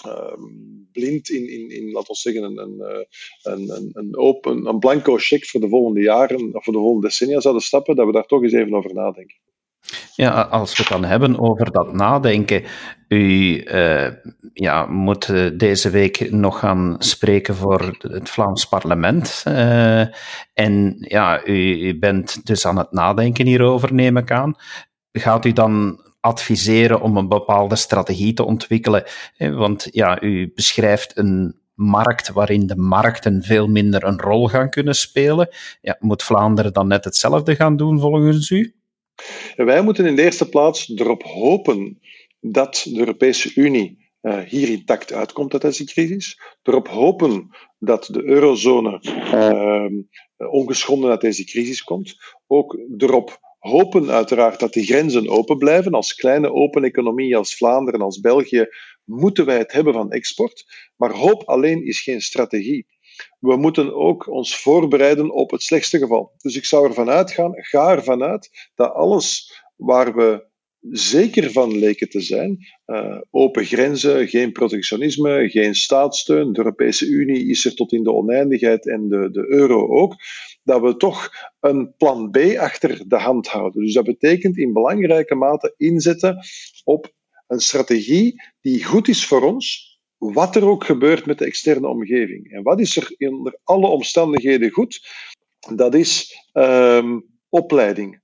Ehm, 0.04 0.42
blind 0.92 1.28
in, 1.28 1.52
in, 1.52 1.70
in, 1.70 1.90
laten 1.90 2.12
we 2.12 2.18
zeggen, 2.18 2.42
een, 2.42 2.58
een, 2.58 2.80
eh, 2.80 3.52
een, 3.52 3.90
een, 3.92 4.16
open, 4.16 4.66
een 4.66 4.78
blanco 4.78 5.16
check 5.16 5.46
voor 5.46 5.60
de 5.60 5.68
volgende 5.68 6.00
jaren 6.00 6.54
of 6.54 6.64
voor 6.64 6.72
de 6.72 6.78
volgende 6.78 7.06
decennia 7.06 7.40
zouden 7.40 7.62
stappen, 7.62 7.96
dat 7.96 8.06
we 8.06 8.12
daar 8.12 8.26
toch 8.26 8.42
eens 8.42 8.52
even 8.52 8.74
over 8.74 8.94
nadenken. 8.94 9.36
Ja, 10.14 10.40
als 10.40 10.76
we 10.76 10.82
het 10.82 10.92
dan 10.92 11.04
hebben 11.04 11.40
over 11.40 11.70
dat 11.70 11.92
nadenken. 11.92 12.64
U 13.08 13.16
uh, 13.64 14.08
ja, 14.52 14.86
moet 14.86 15.28
eh, 15.28 15.46
deze 15.56 15.90
week 15.90 16.30
nog 16.30 16.58
gaan 16.58 16.96
spreken 16.98 17.54
voor 17.54 17.96
het 17.98 18.30
Vlaams 18.30 18.68
parlement. 18.68 19.42
En 20.54 20.96
ja, 20.98 21.46
u, 21.46 21.86
u, 21.86 21.98
bent 21.98 22.46
dus 22.46 22.66
aan 22.66 22.78
het 22.78 22.92
nadenken 22.92 23.46
hierover, 23.46 23.94
neem 23.94 24.16
ik 24.16 24.30
aan. 24.30 24.56
Gaat 25.12 25.44
u 25.44 25.52
dan 25.52 26.00
adviseren 26.20 27.00
om 27.00 27.16
een 27.16 27.28
bepaalde 27.28 27.76
strategie 27.76 28.32
te 28.32 28.44
ontwikkelen. 28.44 29.04
Want 29.36 29.88
ja, 29.90 30.22
u 30.22 30.52
beschrijft 30.54 31.16
een 31.16 31.56
markt 31.74 32.32
waarin 32.32 32.66
de 32.66 32.76
markten 32.76 33.42
veel 33.42 33.66
minder 33.66 34.04
een 34.04 34.20
rol 34.20 34.48
gaan 34.48 34.70
kunnen 34.70 34.94
spelen. 34.94 35.48
Ja, 35.80 35.96
moet 36.00 36.22
Vlaanderen 36.22 36.72
dan 36.72 36.86
net 36.86 37.04
hetzelfde 37.04 37.54
gaan 37.54 37.76
doen 37.76 38.00
volgens 38.00 38.50
u? 38.50 38.74
Wij 39.56 39.82
moeten 39.82 40.06
in 40.06 40.16
de 40.16 40.22
eerste 40.22 40.48
plaats 40.48 40.92
erop 40.94 41.22
hopen 41.22 41.98
dat 42.40 42.86
de 42.90 42.98
Europese 42.98 43.52
Unie 43.54 44.06
uh, 44.22 44.38
hier 44.38 44.68
intact 44.68 45.12
uitkomt 45.12 45.52
uit 45.52 45.62
deze 45.62 45.84
crisis. 45.84 46.40
Erop 46.62 46.88
hopen 46.88 47.48
dat 47.78 48.08
de 48.12 48.24
eurozone 48.24 49.02
uh, 49.34 50.50
ongeschonden 50.50 51.10
uit 51.10 51.20
deze 51.20 51.44
crisis 51.44 51.84
komt. 51.84 52.16
Ook 52.46 52.78
erop 52.96 53.38
hopen 53.58 54.10
uiteraard 54.10 54.60
dat 54.60 54.72
de 54.72 54.84
grenzen 54.84 55.28
open 55.28 55.58
blijven. 55.58 55.92
Als 55.92 56.14
kleine 56.14 56.52
open 56.52 56.84
economie 56.84 57.36
als 57.36 57.56
Vlaanderen, 57.56 58.00
als 58.00 58.20
België, 58.20 58.66
moeten 59.04 59.46
wij 59.46 59.58
het 59.58 59.72
hebben 59.72 59.92
van 59.92 60.10
export. 60.10 60.64
Maar 60.96 61.12
hoop 61.12 61.42
alleen 61.42 61.86
is 61.86 62.00
geen 62.00 62.20
strategie. 62.20 62.86
We 63.38 63.56
moeten 63.56 63.94
ook 63.94 64.28
ons 64.28 64.56
voorbereiden 64.56 65.30
op 65.30 65.50
het 65.50 65.62
slechtste 65.62 65.98
geval. 65.98 66.32
Dus 66.36 66.56
ik 66.56 66.64
zou 66.64 66.86
ervan 66.88 67.10
uitgaan, 67.10 67.52
ga 67.54 67.90
ervan 67.90 68.22
uit 68.22 68.70
dat 68.74 68.92
alles 68.92 69.52
waar 69.76 70.14
we 70.14 70.46
zeker 70.90 71.52
van 71.52 71.78
leken 71.78 72.08
te 72.08 72.20
zijn. 72.20 72.58
Uh, 72.86 73.20
open 73.30 73.64
grenzen, 73.64 74.28
geen 74.28 74.52
protectionisme, 74.52 75.48
geen 75.48 75.74
staatssteun. 75.74 76.52
De 76.52 76.58
Europese 76.58 77.06
Unie 77.06 77.48
is 77.48 77.64
er 77.64 77.74
tot 77.74 77.92
in 77.92 78.02
de 78.02 78.12
oneindigheid 78.12 78.88
en 78.88 79.08
de, 79.08 79.30
de 79.30 79.46
euro 79.48 79.88
ook. 79.88 80.14
Dat 80.68 80.80
we 80.80 80.96
toch 80.96 81.30
een 81.60 81.94
plan 81.96 82.30
B 82.30 82.36
achter 82.58 83.08
de 83.08 83.16
hand 83.18 83.46
houden. 83.46 83.82
Dus 83.82 83.94
dat 83.94 84.04
betekent 84.04 84.58
in 84.58 84.72
belangrijke 84.72 85.34
mate 85.34 85.74
inzetten 85.76 86.38
op 86.84 87.12
een 87.46 87.60
strategie 87.60 88.42
die 88.60 88.84
goed 88.84 89.08
is 89.08 89.26
voor 89.26 89.42
ons, 89.42 89.98
wat 90.18 90.56
er 90.56 90.64
ook 90.64 90.84
gebeurt 90.84 91.26
met 91.26 91.38
de 91.38 91.44
externe 91.44 91.88
omgeving. 91.88 92.52
En 92.52 92.62
wat 92.62 92.80
is 92.80 92.96
er 92.96 93.14
onder 93.18 93.58
alle 93.64 93.86
omstandigheden 93.86 94.70
goed? 94.70 95.08
Dat 95.74 95.94
is 95.94 96.34
um, 96.52 97.24
opleiding, 97.48 98.20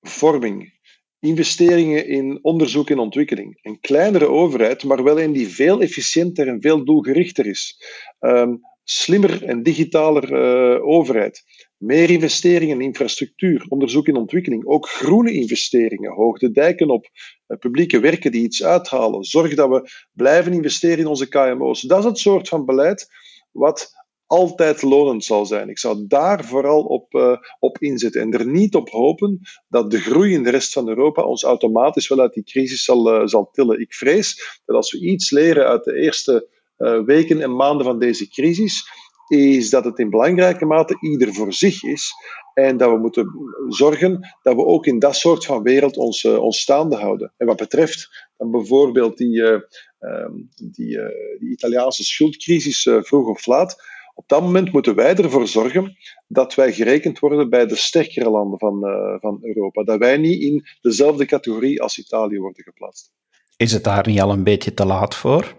vorming, 0.00 0.78
investeringen 1.18 2.06
in 2.06 2.38
onderzoek 2.42 2.90
en 2.90 2.98
ontwikkeling. 2.98 3.58
Een 3.62 3.80
kleinere 3.80 4.28
overheid, 4.28 4.84
maar 4.84 5.02
wel 5.02 5.20
een 5.20 5.32
die 5.32 5.48
veel 5.48 5.80
efficiënter 5.80 6.48
en 6.48 6.60
veel 6.60 6.84
doelgerichter 6.84 7.46
is. 7.46 7.82
Um, 8.20 8.60
slimmer 8.90 9.44
en 9.44 9.62
digitaler 9.62 10.32
uh, 10.32 10.86
overheid. 10.86 11.44
Meer 11.76 12.10
investeringen 12.10 12.80
in 12.80 12.86
infrastructuur, 12.86 13.66
onderzoek 13.68 14.08
en 14.08 14.16
ontwikkeling. 14.16 14.66
Ook 14.66 14.88
groene 14.88 15.32
investeringen. 15.32 16.12
Hoog 16.12 16.38
de 16.38 16.50
dijken 16.50 16.90
op. 16.90 17.06
Uh, 17.48 17.58
publieke 17.58 18.00
werken 18.00 18.32
die 18.32 18.42
iets 18.42 18.64
uithalen. 18.64 19.24
Zorg 19.24 19.54
dat 19.54 19.68
we 19.68 19.90
blijven 20.12 20.52
investeren 20.52 20.98
in 20.98 21.06
onze 21.06 21.28
KMO's. 21.28 21.80
Dat 21.80 21.98
is 21.98 22.04
het 22.04 22.18
soort 22.18 22.48
van 22.48 22.64
beleid 22.64 23.08
wat 23.52 23.92
altijd 24.26 24.82
lonend 24.82 25.24
zal 25.24 25.46
zijn. 25.46 25.68
Ik 25.68 25.78
zou 25.78 26.04
daar 26.06 26.44
vooral 26.44 26.82
op, 26.82 27.14
uh, 27.14 27.36
op 27.58 27.78
inzetten 27.78 28.20
en 28.20 28.32
er 28.32 28.46
niet 28.46 28.74
op 28.74 28.88
hopen 28.88 29.40
dat 29.68 29.90
de 29.90 30.00
groei 30.00 30.32
in 30.32 30.42
de 30.42 30.50
rest 30.50 30.72
van 30.72 30.88
Europa 30.88 31.22
ons 31.22 31.42
automatisch 31.42 32.08
wel 32.08 32.20
uit 32.20 32.34
die 32.34 32.44
crisis 32.44 32.84
zal, 32.84 33.28
zal 33.28 33.50
tillen. 33.52 33.80
Ik 33.80 33.94
vrees 33.94 34.60
dat 34.64 34.76
als 34.76 34.92
we 34.92 35.00
iets 35.00 35.30
leren 35.30 35.66
uit 35.66 35.84
de 35.84 35.94
eerste 35.94 36.56
weken 37.04 37.40
en 37.40 37.56
maanden 37.56 37.86
van 37.86 37.98
deze 37.98 38.28
crisis, 38.28 38.90
is 39.28 39.70
dat 39.70 39.84
het 39.84 39.98
in 39.98 40.10
belangrijke 40.10 40.64
mate 40.64 40.96
ieder 41.00 41.34
voor 41.34 41.52
zich 41.52 41.82
is 41.82 42.12
en 42.54 42.76
dat 42.76 42.90
we 42.90 42.98
moeten 42.98 43.32
zorgen 43.68 44.36
dat 44.42 44.54
we 44.54 44.64
ook 44.64 44.86
in 44.86 44.98
dat 44.98 45.16
soort 45.16 45.44
van 45.44 45.62
wereld 45.62 45.96
ons, 45.96 46.24
ons 46.24 46.60
staande 46.60 46.96
houden. 46.96 47.32
En 47.36 47.46
wat 47.46 47.56
betreft 47.56 48.26
dan 48.36 48.50
bijvoorbeeld 48.50 49.16
die, 49.16 49.42
ehm, 49.42 50.32
die, 50.54 50.98
die 51.38 51.50
Italiaanse 51.50 52.04
schuldcrisis 52.04 52.88
vroeg 53.02 53.28
of 53.28 53.46
laat, 53.46 53.76
op 54.14 54.28
dat 54.28 54.42
moment 54.42 54.72
moeten 54.72 54.94
wij 54.94 55.14
ervoor 55.14 55.46
zorgen 55.46 55.96
dat 56.26 56.54
wij 56.54 56.72
gerekend 56.72 57.18
worden 57.18 57.50
bij 57.50 57.66
de 57.66 57.76
sterkere 57.76 58.30
landen 58.30 58.58
van, 58.58 58.80
van 59.20 59.38
Europa. 59.40 59.82
Dat 59.82 59.98
wij 59.98 60.16
niet 60.16 60.42
in 60.42 60.66
dezelfde 60.80 61.24
categorie 61.24 61.82
als 61.82 61.98
Italië 61.98 62.38
worden 62.38 62.62
geplaatst. 62.62 63.12
Is 63.56 63.72
het 63.72 63.84
daar 63.84 64.06
niet 64.06 64.20
al 64.20 64.30
een 64.30 64.44
beetje 64.44 64.74
te 64.74 64.84
laat 64.84 65.14
voor? 65.14 65.56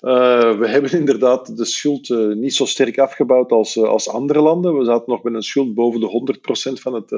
Uh, 0.00 0.58
we 0.58 0.68
hebben 0.74 0.92
inderdaad 0.92 1.56
de 1.56 1.64
schuld 1.64 2.08
uh, 2.08 2.34
niet 2.34 2.54
zo 2.54 2.64
sterk 2.64 2.98
afgebouwd 2.98 3.52
als, 3.52 3.76
uh, 3.76 3.84
als 3.84 4.08
andere 4.08 4.40
landen. 4.40 4.78
We 4.78 4.84
zaten 4.84 5.12
nog 5.12 5.22
met 5.22 5.34
een 5.34 5.42
schuld 5.42 5.74
boven 5.74 6.00
de 6.00 6.38
100% 6.70 6.72
van 6.72 6.94
het, 6.94 7.08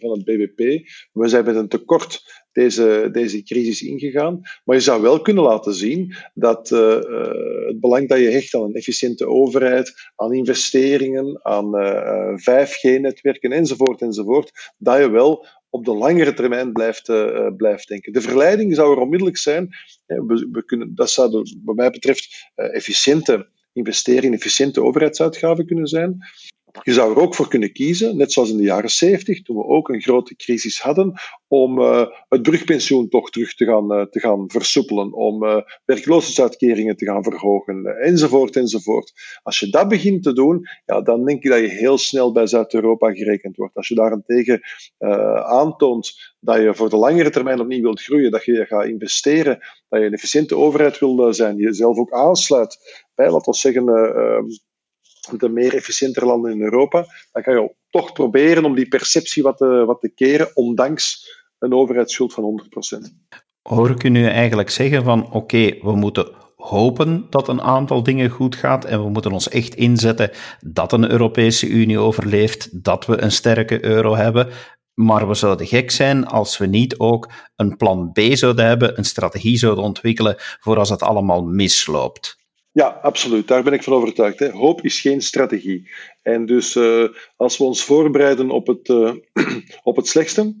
van 0.00 0.10
het 0.10 0.24
BBP. 0.24 0.88
We 1.12 1.28
zijn 1.28 1.44
met 1.44 1.56
een 1.56 1.68
tekort 1.68 2.22
deze, 2.52 3.08
deze 3.12 3.42
crisis 3.42 3.82
ingegaan. 3.82 4.40
Maar 4.64 4.76
je 4.76 4.82
zou 4.82 5.02
wel 5.02 5.20
kunnen 5.20 5.44
laten 5.44 5.74
zien 5.74 6.14
dat 6.34 6.68
het 6.68 7.80
belang 7.80 8.08
dat 8.08 8.18
je 8.18 8.30
hecht 8.30 8.54
aan 8.54 8.62
een 8.62 8.74
efficiënte 8.74 9.26
overheid, 9.26 9.94
aan 10.16 10.34
investeringen, 10.34 11.40
aan 11.42 11.70
5G-netwerken 12.40 13.52
enzovoort, 13.52 14.00
enzovoort, 14.00 14.72
dat 14.78 14.98
je 14.98 15.10
wel 15.10 15.46
op 15.70 15.84
de 15.84 15.94
langere 15.94 16.34
termijn 16.34 16.72
blijft, 16.72 17.08
uh, 17.08 17.48
blijft 17.56 17.88
denken. 17.88 18.12
De 18.12 18.20
verleiding 18.20 18.74
zou 18.74 18.92
er 18.92 19.02
onmiddellijk 19.02 19.36
zijn. 19.36 19.68
We, 20.06 20.48
we 20.52 20.64
kunnen, 20.64 20.94
dat 20.94 21.10
zou 21.10 21.46
wat 21.64 21.76
mij 21.76 21.90
betreft 21.90 22.50
uh, 22.56 22.74
efficiënte 22.74 23.48
investeringen, 23.72 24.38
efficiënte 24.38 24.82
overheidsuitgaven 24.82 25.66
kunnen 25.66 25.86
zijn. 25.86 26.18
Je 26.82 26.92
zou 26.92 27.10
er 27.10 27.22
ook 27.22 27.34
voor 27.34 27.48
kunnen 27.48 27.72
kiezen, 27.72 28.16
net 28.16 28.32
zoals 28.32 28.50
in 28.50 28.56
de 28.56 28.62
jaren 28.62 28.90
70, 28.90 29.42
toen 29.42 29.56
we 29.56 29.64
ook 29.64 29.88
een 29.88 30.00
grote 30.00 30.36
crisis 30.36 30.80
hadden, 30.80 31.12
om 31.48 31.78
uh, 31.78 32.06
het 32.28 32.42
brugpensioen 32.42 33.08
toch 33.08 33.30
terug 33.30 33.54
te 33.54 33.64
gaan, 33.64 33.92
uh, 33.92 34.02
te 34.02 34.20
gaan 34.20 34.50
versoepelen, 34.50 35.12
om 35.12 35.44
uh, 35.44 35.56
werkloosheidsuitkeringen 35.84 36.96
te 36.96 37.04
gaan 37.04 37.22
verhogen, 37.22 37.84
enzovoort, 37.84 38.56
enzovoort. 38.56 39.12
Als 39.42 39.58
je 39.58 39.70
dat 39.70 39.88
begint 39.88 40.22
te 40.22 40.32
doen, 40.32 40.66
ja, 40.84 41.00
dan 41.00 41.24
denk 41.24 41.44
ik 41.44 41.50
dat 41.50 41.60
je 41.60 41.68
heel 41.68 41.98
snel 41.98 42.32
bij 42.32 42.46
Zuid-Europa 42.46 43.12
gerekend 43.12 43.56
wordt. 43.56 43.76
Als 43.76 43.88
je 43.88 43.94
daarentegen 43.94 44.60
aantoont 45.44 46.34
dat 46.40 46.56
je 46.56 46.74
voor 46.74 46.90
de 46.90 46.96
langere 46.96 47.30
termijn 47.30 47.60
opnieuw 47.60 47.82
wilt 47.82 48.02
groeien, 48.02 48.30
dat 48.30 48.44
je 48.44 48.64
gaat 48.66 48.84
investeren, 48.84 49.58
dat 49.88 50.00
je 50.00 50.06
een 50.06 50.12
efficiënte 50.12 50.56
overheid 50.56 50.98
wil 50.98 51.34
zijn, 51.34 51.56
die 51.56 51.64
jezelf 51.64 51.96
ook 51.96 52.12
aansluit 52.12 52.78
bij, 53.14 53.30
laten 53.30 53.52
we 53.52 53.58
zeggen, 53.58 53.84
ehm, 55.28 55.38
de 55.38 55.48
meer 55.48 55.74
efficiëntere 55.74 56.26
landen 56.26 56.52
in 56.52 56.62
Europa, 56.62 57.06
dan 57.32 57.42
kan 57.42 57.54
je 57.54 57.74
toch 57.90 58.12
proberen 58.12 58.64
om 58.64 58.74
die 58.74 58.88
perceptie 58.88 59.42
wat 59.42 59.56
te, 59.56 59.84
wat 59.86 60.00
te 60.00 60.08
keren, 60.08 60.50
ondanks 60.54 61.36
een 61.58 61.74
overheidsschuld 61.74 62.32
van 62.32 62.44
100%. 62.44 63.14
Hoor 63.62 63.90
ik 63.90 64.02
u 64.02 64.08
nu 64.08 64.26
eigenlijk 64.26 64.70
zeggen 64.70 65.04
van 65.04 65.32
oké, 65.32 65.78
we 65.80 65.96
moeten 65.96 66.28
hopen 66.56 67.26
dat 67.30 67.48
een 67.48 67.62
aantal 67.62 68.02
dingen 68.02 68.30
goed 68.30 68.56
gaat 68.56 68.84
en 68.84 69.02
we 69.02 69.08
moeten 69.08 69.32
ons 69.32 69.48
echt 69.48 69.74
inzetten 69.74 70.30
dat 70.60 70.92
een 70.92 71.10
Europese 71.10 71.66
Unie 71.66 71.98
overleeft, 71.98 72.84
dat 72.84 73.06
we 73.06 73.22
een 73.22 73.32
sterke 73.32 73.84
euro 73.84 74.16
hebben. 74.16 74.48
Maar 74.94 75.28
we 75.28 75.34
zouden 75.34 75.66
gek 75.66 75.90
zijn 75.90 76.26
als 76.26 76.58
we 76.58 76.66
niet 76.66 76.98
ook 76.98 77.30
een 77.56 77.76
plan 77.76 78.12
B 78.12 78.20
zouden 78.20 78.66
hebben, 78.66 78.98
een 78.98 79.04
strategie 79.04 79.58
zouden 79.58 79.84
ontwikkelen 79.84 80.34
voor 80.38 80.78
als 80.78 80.88
het 80.88 81.02
allemaal 81.02 81.42
misloopt. 81.42 82.37
Ja, 82.78 82.98
absoluut. 83.02 83.48
Daar 83.48 83.62
ben 83.62 83.72
ik 83.72 83.82
van 83.82 83.92
overtuigd. 83.92 84.38
Hè. 84.38 84.50
Hoop 84.50 84.84
is 84.84 85.00
geen 85.00 85.20
strategie. 85.20 85.90
En 86.22 86.46
dus 86.46 86.74
uh, 86.74 87.08
als 87.36 87.58
we 87.58 87.64
ons 87.64 87.84
voorbereiden 87.84 88.50
op 88.50 88.66
het, 88.66 88.88
uh, 88.88 89.14
op 89.82 89.96
het 89.96 90.06
slechtste 90.06 90.54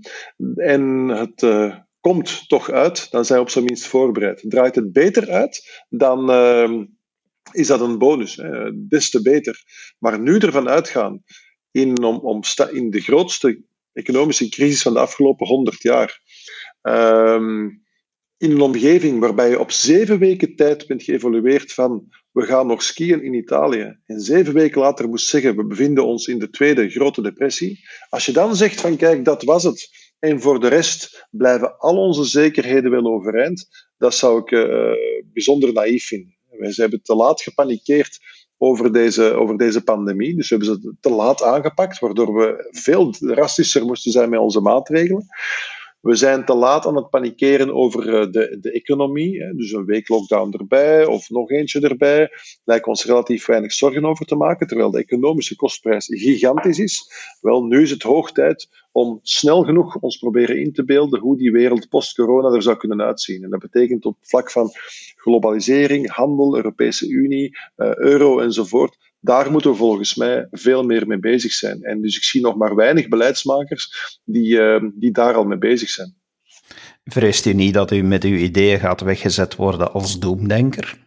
en 0.56 1.08
het 1.08 1.42
uh, 1.42 1.76
komt 2.00 2.48
toch 2.48 2.70
uit, 2.70 3.10
dan 3.10 3.24
zijn 3.24 3.38
we 3.38 3.44
op 3.44 3.50
zijn 3.50 3.64
minst 3.64 3.86
voorbereid. 3.86 4.44
Draait 4.48 4.74
het 4.74 4.92
beter 4.92 5.30
uit, 5.30 5.84
dan 5.88 6.30
ehm, 6.30 6.84
is 7.52 7.66
dat 7.66 7.80
een 7.80 7.98
bonus. 7.98 8.36
Hè. 8.36 8.86
Des 8.88 9.10
te 9.10 9.22
beter. 9.22 9.62
Maar 9.98 10.20
nu 10.20 10.38
ervan 10.38 10.68
uitgaan, 10.68 11.22
in, 11.70 12.02
om, 12.02 12.16
om 12.16 12.42
in 12.70 12.90
de 12.90 13.00
grootste 13.00 13.62
economische 13.92 14.48
crisis 14.48 14.82
van 14.82 14.92
de 14.92 15.00
afgelopen 15.00 15.46
honderd 15.46 15.82
jaar. 15.82 16.20
Ehm, 16.82 17.68
in 18.38 18.50
een 18.50 18.60
omgeving 18.60 19.20
waarbij 19.20 19.50
je 19.50 19.58
op 19.58 19.70
zeven 19.70 20.18
weken 20.18 20.56
tijd 20.56 20.86
bent 20.86 21.02
geëvolueerd 21.02 21.72
van 21.72 22.08
we 22.32 22.42
gaan 22.42 22.66
nog 22.66 22.82
skiën 22.82 23.22
in 23.22 23.34
Italië 23.34 23.98
en 24.04 24.20
zeven 24.20 24.54
weken 24.54 24.80
later 24.80 25.08
moest 25.08 25.28
zeggen 25.28 25.56
we 25.56 25.66
bevinden 25.66 26.06
ons 26.06 26.26
in 26.26 26.38
de 26.38 26.50
tweede 26.50 26.90
grote 26.90 27.22
depressie. 27.22 27.80
Als 28.08 28.26
je 28.26 28.32
dan 28.32 28.56
zegt 28.56 28.80
van 28.80 28.96
kijk, 28.96 29.24
dat 29.24 29.42
was 29.42 29.62
het 29.64 29.88
en 30.18 30.40
voor 30.40 30.60
de 30.60 30.68
rest 30.68 31.26
blijven 31.30 31.78
al 31.78 31.96
onze 31.96 32.24
zekerheden 32.24 32.90
wel 32.90 33.06
overeind, 33.06 33.68
dat 33.96 34.14
zou 34.14 34.40
ik 34.40 34.50
uh, 34.50 34.92
bijzonder 35.32 35.72
naïef 35.72 36.06
vinden. 36.06 36.36
Wij 36.58 36.72
hebben 36.74 37.02
te 37.02 37.14
laat 37.14 37.42
gepanikeerd 37.42 38.18
over 38.56 38.92
deze, 38.92 39.34
over 39.34 39.56
deze 39.56 39.82
pandemie. 39.82 40.36
Dus 40.36 40.48
we 40.48 40.56
hebben 40.56 40.80
ze 40.82 40.94
te 41.00 41.10
laat 41.10 41.42
aangepakt, 41.42 41.98
waardoor 41.98 42.34
we 42.34 42.68
veel 42.70 43.10
drastischer 43.10 43.84
moesten 43.84 44.12
zijn 44.12 44.30
met 44.30 44.40
onze 44.40 44.60
maatregelen. 44.60 45.26
We 46.08 46.14
zijn 46.14 46.44
te 46.44 46.54
laat 46.54 46.86
aan 46.86 46.96
het 46.96 47.10
panikeren 47.10 47.74
over 47.74 48.14
eh, 48.14 48.30
de, 48.30 48.58
de 48.60 48.72
economie. 48.72 49.54
Dus 49.54 49.72
een 49.72 49.84
week 49.84 50.08
lockdown 50.08 50.54
erbij 50.58 51.06
of 51.06 51.30
nog 51.30 51.50
eentje 51.50 51.80
erbij. 51.80 52.30
Lijken 52.64 52.88
ons 52.88 53.04
relatief 53.04 53.46
weinig 53.46 53.72
zorgen 53.72 54.04
over 54.04 54.26
te 54.26 54.36
maken, 54.36 54.66
terwijl 54.66 54.90
de 54.90 54.98
economische 54.98 55.56
kostprijs 55.56 56.06
gigantisch 56.06 56.78
is. 56.78 57.12
Wel, 57.40 57.64
nu 57.64 57.82
is 57.82 57.90
het 57.90 58.02
hoog 58.02 58.32
tijd 58.32 58.68
om 58.92 59.18
snel 59.22 59.62
genoeg 59.62 59.96
ons 59.96 60.18
proberen 60.18 60.60
in 60.60 60.72
te 60.72 60.84
beelden 60.84 61.20
hoe 61.20 61.36
die 61.36 61.52
wereld 61.52 61.88
post-corona 61.88 62.54
er 62.54 62.62
zou 62.62 62.76
kunnen 62.76 63.00
uitzien. 63.00 63.44
En 63.44 63.50
dat 63.50 63.60
betekent 63.60 64.04
op 64.04 64.16
vlak 64.20 64.50
van 64.50 64.70
globalisering, 65.16 66.10
handel, 66.10 66.56
Europese 66.56 67.08
Unie, 67.08 67.58
uh, 67.76 67.94
euro 67.94 68.38
enzovoort 68.38 68.96
daar 69.20 69.50
moeten 69.50 69.70
we 69.70 69.76
volgens 69.76 70.14
mij 70.14 70.46
veel 70.50 70.82
meer 70.82 71.06
mee 71.06 71.18
bezig 71.18 71.52
zijn. 71.52 71.82
En 71.82 72.00
dus 72.02 72.16
ik 72.16 72.22
zie 72.22 72.40
nog 72.40 72.56
maar 72.56 72.74
weinig 72.74 73.08
beleidsmakers 73.08 74.18
die, 74.24 74.56
uh, 74.56 74.82
die 74.94 75.10
daar 75.10 75.34
al 75.34 75.44
mee 75.44 75.58
bezig 75.58 75.88
zijn. 75.88 76.16
Vreest 77.04 77.46
u 77.46 77.52
niet 77.52 77.74
dat 77.74 77.90
u 77.90 78.02
met 78.02 78.24
uw 78.24 78.36
ideeën 78.36 78.80
gaat 78.80 79.00
weggezet 79.00 79.56
worden 79.56 79.92
als 79.92 80.18
doemdenker? 80.18 81.06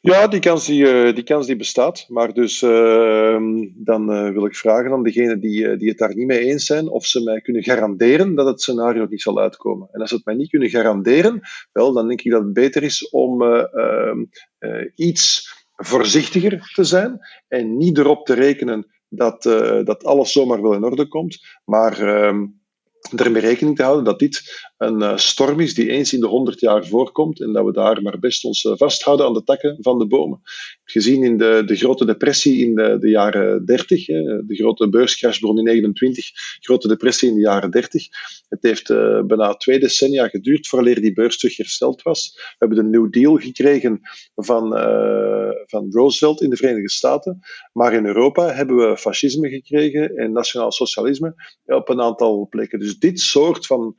Ja, 0.00 0.28
die 0.28 0.40
kans 0.40 0.66
die, 0.66 0.82
uh, 0.82 1.14
die, 1.14 1.24
kans 1.24 1.46
die 1.46 1.56
bestaat. 1.56 2.04
Maar 2.08 2.32
dus 2.32 2.62
uh, 2.62 3.38
dan 3.74 4.12
uh, 4.12 4.32
wil 4.32 4.46
ik 4.46 4.56
vragen 4.56 4.92
aan 4.92 5.02
degenen 5.02 5.40
die, 5.40 5.76
die 5.76 5.88
het 5.88 5.98
daar 5.98 6.14
niet 6.14 6.26
mee 6.26 6.38
eens 6.38 6.64
zijn, 6.64 6.88
of 6.88 7.06
ze 7.06 7.22
mij 7.22 7.40
kunnen 7.40 7.62
garanderen 7.62 8.34
dat 8.34 8.46
het 8.46 8.62
scenario 8.62 9.06
niet 9.06 9.22
zal 9.22 9.40
uitkomen. 9.40 9.88
En 9.92 10.00
als 10.00 10.08
ze 10.08 10.16
het 10.16 10.24
mij 10.24 10.34
niet 10.34 10.50
kunnen 10.50 10.68
garanderen, 10.68 11.40
wel, 11.72 11.92
dan 11.92 12.08
denk 12.08 12.20
ik 12.20 12.30
dat 12.30 12.42
het 12.42 12.52
beter 12.52 12.82
is 12.82 13.08
om 13.08 13.42
ehm, 13.42 14.24
iets 14.94 15.52
voorzichtiger 15.78 16.70
te 16.74 16.84
zijn 16.84 17.20
en 17.48 17.76
niet 17.76 17.98
erop 17.98 18.26
te 18.26 18.34
rekenen 18.34 18.86
dat, 19.08 19.44
uh, 19.44 19.84
dat 19.84 20.04
alles 20.04 20.32
zomaar 20.32 20.62
wel 20.62 20.74
in 20.74 20.84
orde 20.84 21.08
komt, 21.08 21.58
maar 21.64 22.00
uh, 22.00 22.42
ermee 23.16 23.42
rekening 23.42 23.76
te 23.76 23.82
houden 23.82 24.04
dat 24.04 24.18
dit 24.18 24.67
een 24.78 25.18
storm 25.18 25.60
is 25.60 25.74
die 25.74 25.90
eens 25.90 26.12
in 26.12 26.20
de 26.20 26.26
100 26.26 26.60
jaar 26.60 26.86
voorkomt 26.86 27.40
en 27.40 27.52
dat 27.52 27.64
we 27.64 27.72
daar 27.72 28.02
maar 28.02 28.18
best 28.18 28.44
ons 28.44 28.68
vasthouden 28.70 29.26
aan 29.26 29.32
de 29.32 29.42
takken 29.44 29.76
van 29.80 29.98
de 29.98 30.06
bomen. 30.06 30.40
Gezien 30.84 31.22
in 31.22 31.38
de, 31.38 31.62
de 31.66 31.76
grote 31.76 32.04
depressie 32.04 32.66
in 32.66 32.74
de, 32.74 32.96
de 33.00 33.08
jaren 33.08 33.64
30, 33.64 34.06
de 34.06 34.44
grote 34.46 34.88
beurscrash 34.88 35.38
begon 35.38 35.58
in 35.58 35.64
29, 35.64 36.30
grote 36.60 36.88
depressie 36.88 37.28
in 37.28 37.34
de 37.34 37.40
jaren 37.40 37.70
30. 37.70 38.06
Het 38.48 38.62
heeft 38.62 38.88
bijna 39.26 39.54
twee 39.54 39.78
decennia 39.78 40.28
geduurd 40.28 40.66
voordat 40.66 40.96
die 40.96 41.12
beurs 41.12 41.38
terug 41.38 41.56
hersteld 41.56 42.02
was. 42.02 42.32
We 42.34 42.54
hebben 42.58 42.78
de 42.78 42.98
New 42.98 43.12
Deal 43.12 43.36
gekregen 43.36 44.00
van, 44.34 44.68
van 45.66 45.86
Roosevelt 45.90 46.42
in 46.42 46.50
de 46.50 46.56
Verenigde 46.56 46.90
Staten, 46.90 47.40
maar 47.72 47.92
in 47.92 48.06
Europa 48.06 48.52
hebben 48.52 48.76
we 48.76 48.96
fascisme 48.96 49.48
gekregen 49.48 50.16
en 50.16 50.32
nationaal 50.32 50.72
socialisme 50.72 51.34
op 51.64 51.88
een 51.88 52.00
aantal 52.00 52.46
plekken. 52.50 52.78
Dus 52.78 52.98
dit 52.98 53.20
soort 53.20 53.66
van 53.66 53.94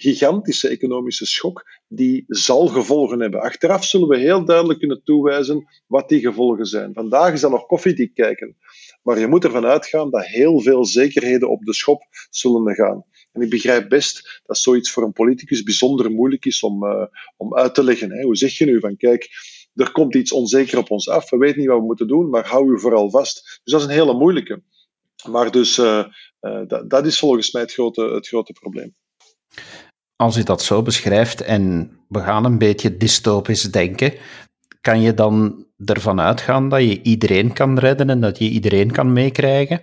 gigantische 0.00 0.68
economische 0.68 1.26
schok, 1.26 1.64
die 1.88 2.24
zal 2.26 2.66
gevolgen 2.66 3.20
hebben. 3.20 3.40
Achteraf 3.40 3.84
zullen 3.84 4.08
we 4.08 4.18
heel 4.18 4.44
duidelijk 4.44 4.78
kunnen 4.78 5.02
toewijzen 5.04 5.68
wat 5.86 6.08
die 6.08 6.20
gevolgen 6.20 6.66
zijn. 6.66 6.94
Vandaag 6.94 7.32
is 7.32 7.40
dat 7.40 7.50
nog 7.50 7.66
koffiedik 7.66 8.14
kijken. 8.14 8.56
Maar 9.02 9.18
je 9.18 9.26
moet 9.26 9.44
ervan 9.44 9.66
uitgaan 9.66 10.10
dat 10.10 10.26
heel 10.26 10.60
veel 10.60 10.84
zekerheden 10.84 11.50
op 11.50 11.64
de 11.64 11.74
schop 11.74 12.02
zullen 12.30 12.74
gaan. 12.74 13.04
En 13.32 13.42
ik 13.42 13.50
begrijp 13.50 13.88
best 13.88 14.42
dat 14.46 14.58
zoiets 14.58 14.90
voor 14.90 15.02
een 15.02 15.12
politicus 15.12 15.62
bijzonder 15.62 16.10
moeilijk 16.10 16.44
is 16.44 16.62
om, 16.62 16.84
uh, 16.84 17.04
om 17.36 17.54
uit 17.54 17.74
te 17.74 17.84
leggen. 17.84 18.10
Hè. 18.10 18.22
Hoe 18.22 18.36
zeg 18.36 18.58
je 18.58 18.64
nu 18.64 18.80
van, 18.80 18.96
kijk, 18.96 19.28
er 19.74 19.92
komt 19.92 20.14
iets 20.14 20.32
onzeker 20.32 20.78
op 20.78 20.90
ons 20.90 21.08
af, 21.08 21.30
we 21.30 21.36
weten 21.36 21.58
niet 21.58 21.68
wat 21.68 21.78
we 21.78 21.84
moeten 21.84 22.08
doen, 22.08 22.30
maar 22.30 22.46
hou 22.46 22.72
u 22.72 22.80
vooral 22.80 23.10
vast. 23.10 23.60
Dus 23.62 23.72
dat 23.72 23.80
is 23.80 23.86
een 23.86 23.92
hele 23.92 24.14
moeilijke. 24.14 24.62
Maar 25.30 25.50
dus, 25.50 25.78
uh, 25.78 26.04
uh, 26.40 26.62
dat, 26.66 26.90
dat 26.90 27.06
is 27.06 27.18
volgens 27.18 27.52
mij 27.52 27.62
het 27.62 27.72
grote, 27.72 28.02
het 28.02 28.28
grote 28.28 28.52
probleem. 28.52 28.94
Als 30.20 30.36
u 30.36 30.42
dat 30.42 30.62
zo 30.62 30.82
beschrijft 30.82 31.40
en 31.40 31.90
we 32.08 32.20
gaan 32.20 32.44
een 32.44 32.58
beetje 32.58 32.96
dystopisch 32.96 33.62
denken, 33.62 34.12
kan 34.80 35.00
je 35.00 35.14
dan 35.14 35.66
ervan 35.84 36.20
uitgaan 36.20 36.68
dat 36.68 36.80
je 36.80 37.02
iedereen 37.02 37.52
kan 37.52 37.78
redden 37.78 38.10
en 38.10 38.20
dat 38.20 38.38
je 38.38 38.48
iedereen 38.48 38.90
kan 38.90 39.12
meekrijgen? 39.12 39.80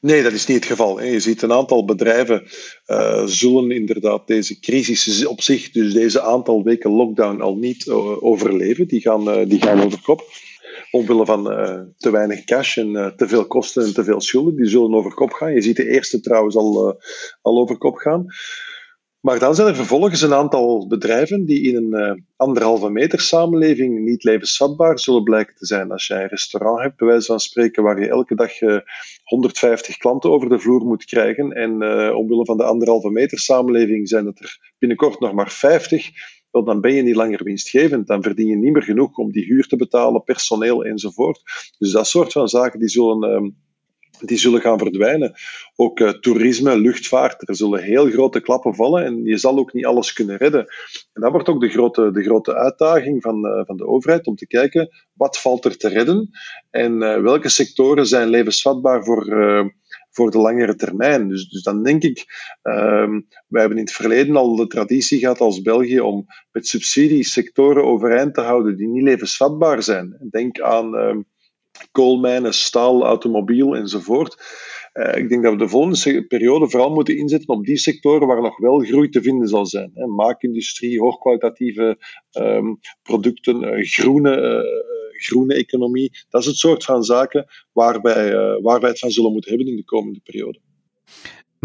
Nee, 0.00 0.22
dat 0.22 0.32
is 0.32 0.46
niet 0.46 0.56
het 0.56 0.66
geval. 0.66 1.02
Je 1.02 1.20
ziet 1.20 1.42
een 1.42 1.52
aantal 1.52 1.84
bedrijven 1.84 2.42
uh, 2.86 3.22
zullen 3.26 3.70
inderdaad 3.70 4.26
deze 4.26 4.60
crisis 4.60 5.26
op 5.26 5.42
zich, 5.42 5.70
dus 5.70 5.92
deze 5.92 6.22
aantal 6.22 6.62
weken 6.62 6.90
lockdown, 6.90 7.40
al 7.40 7.56
niet 7.56 7.86
uh, 7.86 8.24
overleven. 8.24 8.88
Die 8.88 9.00
gaan, 9.00 9.28
uh, 9.28 9.48
die 9.48 9.62
gaan 9.62 9.82
over 9.82 10.02
kop. 10.02 10.22
Omwille 10.90 11.24
van 11.24 11.44
te 11.96 12.10
weinig 12.10 12.44
cash 12.44 12.78
en 12.78 13.14
te 13.16 13.28
veel 13.28 13.46
kosten 13.46 13.84
en 13.84 13.94
te 13.94 14.04
veel 14.04 14.20
schulden. 14.20 14.56
Die 14.56 14.66
zullen 14.66 14.94
over 14.94 15.14
kop 15.14 15.32
gaan. 15.32 15.54
Je 15.54 15.62
ziet 15.62 15.76
de 15.76 15.88
eerste 15.88 16.20
trouwens 16.20 16.56
al, 16.56 17.00
al 17.42 17.58
over 17.58 17.78
kop 17.78 17.96
gaan. 17.96 18.26
Maar 19.22 19.38
dan 19.38 19.54
zijn 19.54 19.68
er 19.68 19.76
vervolgens 19.76 20.22
een 20.22 20.34
aantal 20.34 20.86
bedrijven 20.86 21.44
die 21.44 21.62
in 21.62 21.76
een 21.76 22.16
uh, 22.16 22.22
anderhalve 22.36 22.90
meter 22.90 23.20
samenleving 23.20 24.04
niet 24.04 24.24
levensvatbaar 24.24 24.98
zullen 24.98 25.22
blijken 25.22 25.54
te 25.54 25.66
zijn. 25.66 25.90
Als 25.92 26.06
jij 26.06 26.22
een 26.22 26.28
restaurant 26.28 26.80
hebt, 26.80 26.96
bij 26.96 27.06
wijze 27.06 27.26
van 27.26 27.40
spreken, 27.40 27.82
waar 27.82 28.00
je 28.00 28.08
elke 28.08 28.34
dag 28.34 28.60
uh, 28.60 28.74
eh, 28.74 28.82
150 29.24 29.96
klanten 29.96 30.30
over 30.30 30.48
de 30.48 30.58
vloer 30.58 30.84
moet 30.84 31.04
krijgen 31.04 31.52
en 31.52 31.82
uh, 31.82 32.16
omwille 32.16 32.44
van 32.44 32.56
de 32.56 32.64
anderhalve 32.64 33.10
meter 33.10 33.38
samenleving 33.38 34.08
zijn 34.08 34.26
het 34.26 34.40
er 34.40 34.74
binnenkort 34.78 35.20
nog 35.20 35.32
maar 35.32 35.50
50, 35.50 36.10
dan 36.50 36.80
ben 36.80 36.94
je 36.94 37.02
niet 37.02 37.16
langer 37.16 37.44
winstgevend. 37.44 38.06
Dan 38.06 38.22
verdien 38.22 38.46
je 38.46 38.56
niet 38.56 38.72
meer 38.72 38.82
genoeg 38.82 39.16
om 39.16 39.32
die 39.32 39.44
huur 39.44 39.66
te 39.66 39.76
betalen, 39.76 40.24
personeel 40.24 40.84
enzovoort. 40.84 41.42
Dus 41.78 41.90
dat 41.90 42.06
soort 42.06 42.32
van 42.32 42.48
zaken 42.48 42.78
die 42.78 42.88
zullen 42.88 43.30
ehm, 43.30 43.50
die 44.20 44.38
zullen 44.38 44.60
gaan 44.60 44.78
verdwijnen. 44.78 45.34
Ook 45.76 46.00
uh, 46.00 46.08
toerisme, 46.08 46.78
luchtvaart, 46.78 47.48
er 47.48 47.56
zullen 47.56 47.82
heel 47.82 48.10
grote 48.10 48.40
klappen 48.40 48.74
vallen 48.74 49.04
en 49.04 49.24
je 49.24 49.36
zal 49.36 49.58
ook 49.58 49.72
niet 49.72 49.86
alles 49.86 50.12
kunnen 50.12 50.36
redden. 50.36 50.66
En 51.12 51.22
dat 51.22 51.30
wordt 51.30 51.48
ook 51.48 51.60
de 51.60 51.68
grote, 51.68 52.10
de 52.10 52.22
grote 52.22 52.54
uitdaging 52.54 53.22
van, 53.22 53.46
uh, 53.46 53.64
van 53.64 53.76
de 53.76 53.86
overheid 53.86 54.26
om 54.26 54.34
te 54.34 54.46
kijken 54.46 54.88
wat 55.12 55.38
valt 55.38 55.64
er 55.64 55.76
te 55.76 55.88
redden 55.88 56.30
en 56.70 57.02
uh, 57.02 57.20
welke 57.20 57.48
sectoren 57.48 58.06
zijn 58.06 58.28
levensvatbaar 58.28 59.04
voor, 59.04 59.24
voor 60.10 60.30
de 60.30 60.38
langere 60.38 60.74
termijn. 60.74 61.28
Dus, 61.28 61.48
dus 61.48 61.62
dan 61.62 61.82
denk 61.82 62.02
ik, 62.02 62.24
ehm, 62.62 63.20
wij 63.48 63.60
hebben 63.60 63.78
in 63.78 63.84
het 63.84 63.92
verleden 63.92 64.36
al 64.36 64.56
de 64.56 64.66
traditie 64.66 65.18
gehad 65.18 65.40
als 65.40 65.62
België 65.62 66.00
om 66.00 66.26
met 66.52 66.66
subsidies 66.66 67.32
sectoren 67.32 67.84
overeind 67.84 68.34
te 68.34 68.40
houden 68.40 68.76
die 68.76 68.88
niet 68.88 69.02
levensvatbaar 69.02 69.82
zijn. 69.82 70.28
Denk 70.30 70.60
aan 70.60 70.96
ehm, 70.96 71.20
koolmijnen, 71.90 72.54
staal, 72.54 73.04
automobiel 73.04 73.76
enzovoort. 73.76 74.36
Uh, 74.92 75.16
ik 75.16 75.28
denk 75.28 75.42
dat 75.42 75.52
we 75.52 75.58
de 75.58 75.68
volgende 75.68 76.26
periode 76.26 76.70
vooral 76.70 76.90
moeten 76.90 77.16
inzetten 77.16 77.48
op 77.48 77.64
die 77.64 77.76
sectoren 77.76 78.26
waar 78.26 78.42
nog 78.42 78.58
wel 78.58 78.78
groei 78.78 79.08
te 79.08 79.22
vinden 79.22 79.48
zal 79.48 79.66
zijn. 79.66 79.90
Hè. 79.94 80.06
Maakindustrie, 80.06 81.00
hoogkwalitatieve 81.00 81.98
um, 82.38 82.78
producten, 83.02 83.62
uh, 83.62 83.84
groene, 83.84 84.36
uh, 84.36 85.20
groene 85.22 85.54
economie. 85.54 86.10
Dat 86.28 86.40
is 86.40 86.46
het 86.46 86.56
soort 86.56 86.84
van 86.84 87.02
zaken 87.02 87.46
waar 87.72 88.00
wij, 88.00 88.32
waar 88.60 88.80
wij 88.80 88.90
het 88.90 88.98
van 88.98 89.10
zullen 89.10 89.32
moeten 89.32 89.50
hebben 89.50 89.68
in 89.68 89.76
de 89.76 89.84
komende 89.84 90.20
periode. 90.24 90.60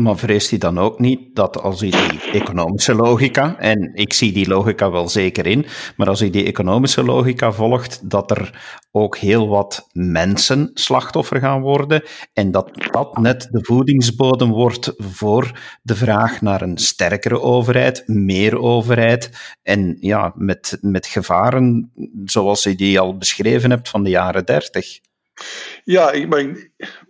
Maar 0.02 0.18
vreest 0.18 0.50
hij 0.50 0.60
dan 0.60 0.78
ook 0.78 1.00
niet 1.00 1.36
dat 1.36 1.62
als 1.62 1.80
hij 1.80 1.90
die 1.90 2.32
economische 2.32 2.96
logica, 2.96 3.60
en 3.60 3.92
ik 3.94 4.14
zie 4.14 4.32
die 4.32 4.48
logica 4.48 4.92
wel 4.92 5.10
zeker 5.10 5.46
in, 5.46 5.66
maar 5.96 6.08
als 6.08 6.20
hij 6.20 6.30
die 6.30 6.46
economische 6.46 7.04
logica 7.04 7.52
volgt, 7.52 8.10
dat 8.10 8.32
er 8.32 8.78
ook 9.00 9.18
heel 9.18 9.48
wat 9.48 9.90
mensen 9.92 10.72
slachtoffer 10.74 11.40
gaan 11.40 11.62
worden 11.62 12.04
en 12.34 12.52
dat 12.52 12.72
dat 12.92 13.18
net 13.18 13.48
de 13.52 13.60
voedingsbodem 13.62 14.52
wordt 14.52 14.94
voor 14.98 15.60
de 15.82 15.96
vraag 15.96 16.42
naar 16.42 16.62
een 16.62 16.78
sterkere 16.78 17.42
overheid, 17.42 18.04
meer 18.08 18.60
overheid 18.60 19.56
en 19.64 19.98
ja, 20.00 20.34
met, 20.36 20.78
met 20.82 21.08
gevaren 21.08 21.92
zoals 22.26 22.64
je 22.64 22.76
die 22.76 23.00
al 23.00 23.18
beschreven 23.18 23.70
hebt 23.70 23.90
van 23.90 24.04
de 24.04 24.10
jaren 24.10 24.46
dertig. 24.46 25.00
Ja, 25.84 26.12
ik, 26.12 26.28
maar 26.28 26.70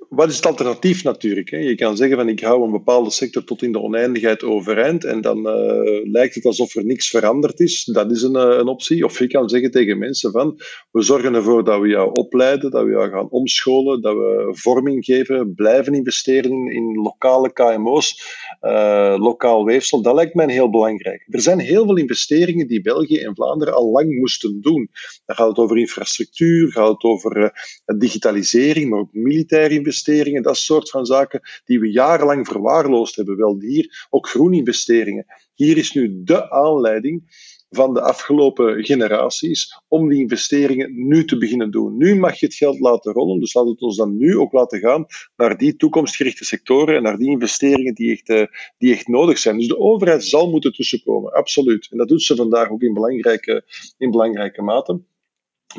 wat 0.10 0.30
is 0.30 0.36
het 0.36 0.46
alternatief 0.46 1.04
natuurlijk? 1.04 1.50
Hè? 1.50 1.58
Je 1.58 1.76
kan 1.76 1.98
zeggen 1.98 2.18
van 2.18 2.30
ik 2.30 2.40
hou 2.40 2.64
een 2.64 2.72
bepaalde 2.72 3.10
sector 3.10 3.44
tot 3.44 3.62
in 3.62 3.72
de 3.72 3.82
oneindigheid 3.82 4.44
overeind 4.44 5.04
en 5.04 5.22
dan 5.22 5.38
uh, 5.38 6.12
lijkt 6.12 6.36
het 6.36 6.46
alsof 6.46 6.76
er 6.76 6.86
niks 6.86 7.10
veranderd 7.10 7.60
is. 7.60 7.84
Dat 7.84 8.12
is 8.12 8.22
een, 8.22 8.36
uh, 8.36 8.58
een 8.58 8.68
optie. 8.68 9.06
Of 9.06 9.20
je 9.20 9.28
kan 9.28 9.50
zeggen 9.50 9.72
tegen 9.72 9.98
mensen 9.98 10.32
van 10.32 10.60
we 10.92 11.02
zorgen 11.02 11.34
ervoor 11.34 11.64
dat 11.64 11.82
we 11.82 11.88
jou 11.88 12.10
opleiden, 12.14 12.72
dat 12.72 12.84
we 12.84 12.92
jou 12.92 13.10
gaan 13.10 13.30
omscholen, 13.30 14.02
dat 14.02 14.14
we 14.14 14.50
vorming 14.52 15.06
geven, 15.06 15.54
blijven 15.56 15.94
investeren 15.94 16.72
in 16.72 17.02
lokale 17.04 17.54
KMO's, 17.54 18.22
eh, 18.60 19.16
lokaal 19.18 19.66
weefsel. 19.66 20.02
Dat 20.02 20.16
lijkt 20.16 20.34
mij 20.34 20.52
heel 20.52 20.70
belangrijk. 20.70 21.26
Er 21.30 21.42
zijn 21.42 21.60
heel 21.60 21.86
veel 21.86 21.98
investeringen 21.98 22.68
die 22.68 22.82
België 22.82 23.18
en 23.18 23.36
Vlaanderen 23.36 23.74
al 23.74 23.92
lang 23.92 24.20
moesten 24.20 24.62
doen. 24.62 24.90
Dan 25.26 25.36
gaat 25.36 25.48
het 25.48 25.58
over 25.58 25.78
infrastructuur, 25.78 26.72
gaat 26.72 26.92
het 26.92 27.04
over 27.04 27.52
digitalisering, 27.98 28.90
maar 28.90 29.00
ook 29.00 29.14
militaire 29.14 29.74
investeringen 29.74 29.96
investeringen, 29.98 30.44
dat 30.44 30.58
soort 30.58 30.90
van 30.90 31.06
zaken 31.06 31.42
die 31.66 31.80
we 31.80 31.92
jarenlang 31.92 32.48
verwaarloosd 32.48 33.16
hebben. 33.16 33.38
Wel 33.38 33.60
hier 33.60 34.08
ook 34.10 34.28
groeninvesteringen. 34.28 35.26
Hier 35.54 35.78
is 35.78 35.92
nu 35.92 36.22
de 36.24 36.52
aanleiding 36.52 37.46
van 37.70 37.94
de 37.94 38.02
afgelopen 38.02 38.84
generaties 38.86 39.82
om 39.88 40.10
die 40.10 40.20
investeringen 40.20 41.08
nu 41.08 41.26
te 41.26 41.38
beginnen 41.38 41.72
doen. 41.72 41.98
Nu 41.98 42.16
mag 42.16 42.40
je 42.40 42.46
het 42.46 42.56
geld 42.56 42.80
laten 42.80 43.14
rollen, 43.14 43.40
dus 43.40 43.54
laat 43.54 43.68
het 43.68 43.82
ons 43.82 43.98
dan 43.98 44.18
nu 44.18 44.38
ook 44.38 44.52
laten 44.52 44.80
gaan 44.80 45.06
naar 45.36 45.58
die 45.58 45.76
toekomstgerichte 45.76 46.46
sectoren 46.46 46.96
en 46.96 47.04
naar 47.04 47.18
die 47.18 47.30
investeringen 47.30 47.94
die 47.94 48.12
echt, 48.12 48.30
uh, 48.30 48.46
die 48.78 48.94
echt 48.94 49.08
nodig 49.08 49.38
zijn. 49.38 49.58
Dus 49.58 49.68
de 49.68 49.80
overheid 49.80 50.24
zal 50.24 50.50
moeten 50.50 50.74
tussenkomen, 50.74 51.34
absoluut. 51.34 51.88
En 51.92 51.98
dat 51.98 52.08
doet 52.08 52.24
ze 52.24 52.36
vandaag 52.36 52.70
ook 52.70 52.82
in 52.82 52.94
belangrijke, 52.94 53.64
in 53.98 54.12
belangrijke 54.12 54.62
mate. 54.62 55.02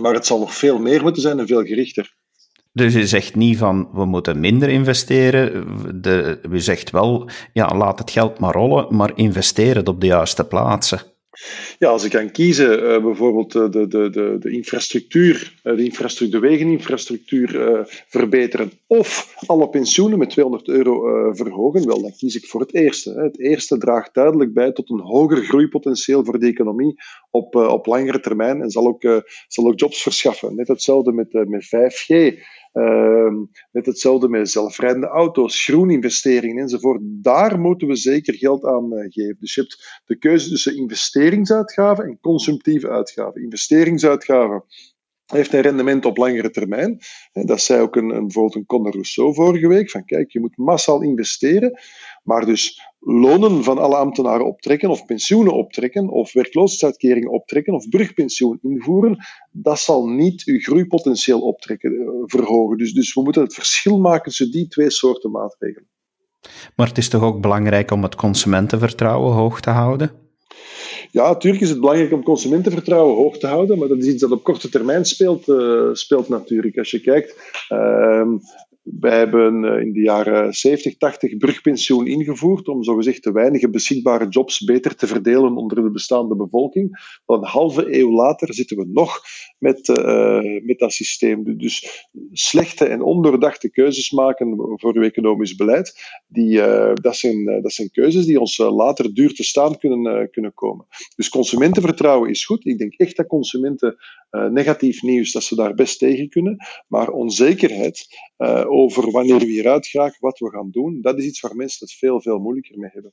Maar 0.01 0.15
het 0.15 0.27
zal 0.27 0.39
nog 0.39 0.55
veel 0.55 0.79
meer 0.79 1.03
moeten 1.03 1.23
zijn 1.23 1.39
en 1.39 1.47
veel 1.47 1.65
gerichter. 1.65 2.18
Dus 2.79 2.95
je 2.95 3.07
zegt 3.07 3.35
niet 3.35 3.59
van 3.59 3.89
we 3.93 4.05
moeten 4.05 4.41
minder 4.41 4.69
investeren. 4.69 5.67
De, 6.03 6.41
u 6.51 6.61
zegt 6.61 6.91
wel, 6.91 7.29
ja, 7.53 7.77
laat 7.77 7.99
het 7.99 8.11
geld 8.11 8.39
maar 8.39 8.55
rollen, 8.55 8.97
maar 8.97 9.13
investeer 9.15 9.77
het 9.77 9.89
op 9.89 10.01
de 10.01 10.07
juiste 10.07 10.45
plaatsen. 10.45 11.03
Ja, 11.79 11.89
als 11.89 12.05
ik 12.05 12.11
kan 12.11 12.31
kiezen, 12.31 12.83
uh, 12.83 13.03
bijvoorbeeld 13.03 13.53
de, 13.53 13.69
de, 13.71 14.11
de, 14.11 14.37
de 14.41 14.51
infrastructuur, 14.51 15.55
uh, 15.65 15.77
de, 15.77 15.85
infrastructuur, 15.85 16.41
de 16.41 16.49
wegeninfrastructuur 16.49 17.49
verbeteren 18.09 18.71
of 18.87 19.35
alle 19.47 19.69
pensioenen 19.69 20.19
met 20.19 20.31
200 20.31 20.69
euro 20.69 21.33
verhogen, 21.33 21.87
wel, 21.87 22.03
dan 22.03 22.17
kies 22.17 22.37
ik 22.37 22.47
voor 22.47 22.61
het 22.61 22.75
eerste. 22.75 23.13
Het 23.13 23.39
eerste 23.41 23.79
draagt 23.79 24.15
duidelijk 24.15 24.55
bij 24.55 24.73
tot 24.73 24.91
een 24.91 25.01
hoger 25.01 25.45
groeipotentieel 25.45 26.25
voor 26.25 26.39
de 26.39 26.47
economie 26.47 26.95
op, 27.31 27.55
op 27.55 27.87
langere 27.87 28.21
termijn 28.21 28.63
en 28.63 28.71
zal 28.71 28.87
ook, 28.87 29.23
zal 29.49 29.67
ook 29.67 29.79
jobs 29.79 30.03
verschaffen. 30.03 30.57
Net 30.57 30.69
hetzelfde 30.69 31.13
met, 31.13 31.33
met 31.33 31.65
5G. 31.65 32.39
Uh, 32.73 33.33
net 33.73 33.87
hetzelfde 33.87 34.29
met 34.29 34.51
zelfrijdende 34.51 35.07
auto's, 35.07 35.65
groeninvesteringen 35.65 36.63
enzovoort. 36.63 37.01
Daar 37.03 37.61
moeten 37.61 37.89
we 37.89 37.97
zeker 37.97 38.35
geld 38.35 38.65
aan 38.65 38.93
uh, 38.93 39.01
geven. 39.09 39.37
Dus 39.41 39.55
je 39.55 39.61
hebt 39.61 40.03
de 40.07 40.19
keuze 40.19 40.49
tussen 40.49 40.77
investeringsuitgaven 40.77 42.05
en 42.05 42.19
consumptieve 42.21 42.89
uitgaven. 42.89 43.43
Investeringsuitgaven 43.43 44.65
heeft 45.37 45.53
een 45.53 45.61
rendement 45.61 46.05
op 46.05 46.17
langere 46.17 46.51
termijn. 46.51 46.99
Dat 47.33 47.61
zei 47.61 47.81
ook 47.81 47.97
een, 47.97 48.09
bijvoorbeeld 48.09 48.55
een 48.55 48.67
Conor 48.67 48.93
Rousseau 48.93 49.35
vorige 49.35 49.69
week, 49.69 49.91
van 49.91 50.05
kijk, 50.05 50.33
je 50.33 50.41
moet 50.41 50.57
massaal 50.57 51.03
investeren, 51.03 51.81
maar 52.23 52.47
dus 52.47 52.81
lonen 52.99 53.65
van 53.65 53.79
alle 53.79 53.97
ambtenaren 53.97 54.47
optrekken, 54.47 54.91
of 54.91 55.05
pensioenen 55.05 55.53
optrekken, 55.53 56.09
of 56.09 56.33
werkloosheidsuitkeringen 56.33 57.31
optrekken, 57.31 57.75
of 57.75 57.89
brugpensioen 57.89 58.59
invoeren, 58.63 59.19
dat 59.51 59.79
zal 59.79 60.09
niet 60.09 60.43
uw 60.45 60.59
groeipotentieel 60.59 61.41
optrekken, 61.41 61.93
eh, 61.93 62.09
verhogen. 62.25 62.79
Dus, 62.79 62.93
dus 62.93 63.15
we 63.15 63.23
moeten 63.23 63.43
het 63.43 63.55
verschil 63.55 63.99
maken 63.99 64.25
tussen 64.25 64.51
die 64.51 64.69
twee 64.69 64.91
soorten 64.91 65.31
maatregelen. 65.31 65.89
Maar 66.77 66.87
het 66.87 66.99
is 66.99 67.09
toch 67.09 67.23
ook 67.23 67.41
belangrijk 67.41 67.91
om 67.91 68.03
het 68.03 68.15
consumentenvertrouwen 68.15 69.33
hoog 69.33 69.61
te 69.61 69.71
houden? 69.71 70.28
Ja, 71.11 71.29
natuurlijk 71.29 71.63
is 71.63 71.69
het 71.69 71.81
belangrijk 71.81 72.13
om 72.13 72.23
consumentenvertrouwen 72.23 73.17
hoog 73.17 73.39
te 73.39 73.47
houden, 73.47 73.79
maar 73.79 73.89
dat 73.89 73.99
is 73.99 74.07
iets 74.07 74.21
dat 74.21 74.31
op 74.31 74.43
korte 74.43 74.69
termijn 74.69 75.05
speelt, 75.05 75.49
uh, 75.49 75.89
speelt 75.93 76.29
natuurlijk. 76.29 76.79
Als 76.79 76.91
je 76.91 77.01
kijkt, 77.01 77.55
uh, 77.73 78.33
wij 79.01 79.19
hebben 79.19 79.65
eh, 79.65 79.81
in 79.81 79.93
de 79.93 80.01
jaren 80.01 80.53
70, 80.53 80.97
80 80.97 81.37
brugpensioen 81.37 82.07
ingevoerd 82.07 82.69
om 82.69 82.83
zogezegd 82.83 83.25
de 83.25 83.33
weinige 83.33 83.71
beschikbare 83.71 84.29
jobs 84.29 84.65
beter 84.65 84.97
te 84.97 85.07
verdelen 85.07 85.57
onder 85.57 85.83
de 85.83 85.91
bestaande 85.91 86.37
bevolking. 86.37 87.17
een 87.27 87.45
halve 87.45 87.99
eeuw 87.99 88.11
later 88.11 88.55
zitten 88.55 88.77
we 88.77 88.87
nog 88.93 89.21
met, 89.59 89.89
uh, 89.89 90.63
met 90.63 90.79
dat 90.79 90.93
systeem. 90.93 91.59
Dus 91.59 92.07
slechte 92.33 92.85
en 92.85 93.03
ondoordachte 93.03 93.71
keuzes 93.71 94.11
maken 94.11 94.57
voor 94.75 94.97
uw 94.97 95.03
economisch 95.03 95.55
beleid, 95.55 95.95
die, 96.27 96.59
uh, 96.59 96.91
dat, 96.95 97.17
zijn, 97.17 97.61
dat 97.63 97.73
zijn 97.73 97.91
keuzes 97.91 98.27
die 98.27 98.41
ons 98.41 98.59
later 98.59 99.15
duur 99.15 99.35
te 99.35 99.45
staan 99.45 99.79
kunnen, 99.79 100.31
kunnen 100.31 100.55
komen. 100.55 100.87
Dus 101.17 101.29
consumentenvertrouwen 101.29 102.31
is 102.31 102.45
goed. 102.45 102.67
Ik 102.67 102.79
denk 102.79 102.95
echt 102.95 103.17
dat 103.17 103.27
consumenten 103.27 103.97
negatief 104.31 105.03
nieuws, 105.03 105.33
dat 105.33 105.43
ze 105.43 105.55
daar 105.55 105.75
best 105.75 105.99
tegen 105.99 106.29
kunnen. 106.29 106.57
Maar 106.87 107.09
onzekerheid 107.09 108.07
over 108.67 109.11
wanneer 109.11 109.39
we 109.39 109.45
hieruit 109.45 109.87
geraken, 109.87 110.17
wat 110.21 110.39
we 110.39 110.51
gaan 110.51 110.71
doen, 110.71 110.99
dat 111.01 111.19
is 111.19 111.25
iets 111.25 111.41
waar 111.41 111.57
mensen 111.57 111.87
het 111.87 111.97
veel, 111.97 112.21
veel 112.21 112.39
moeilijker 112.39 112.79
mee 112.79 112.91
hebben. 112.93 113.13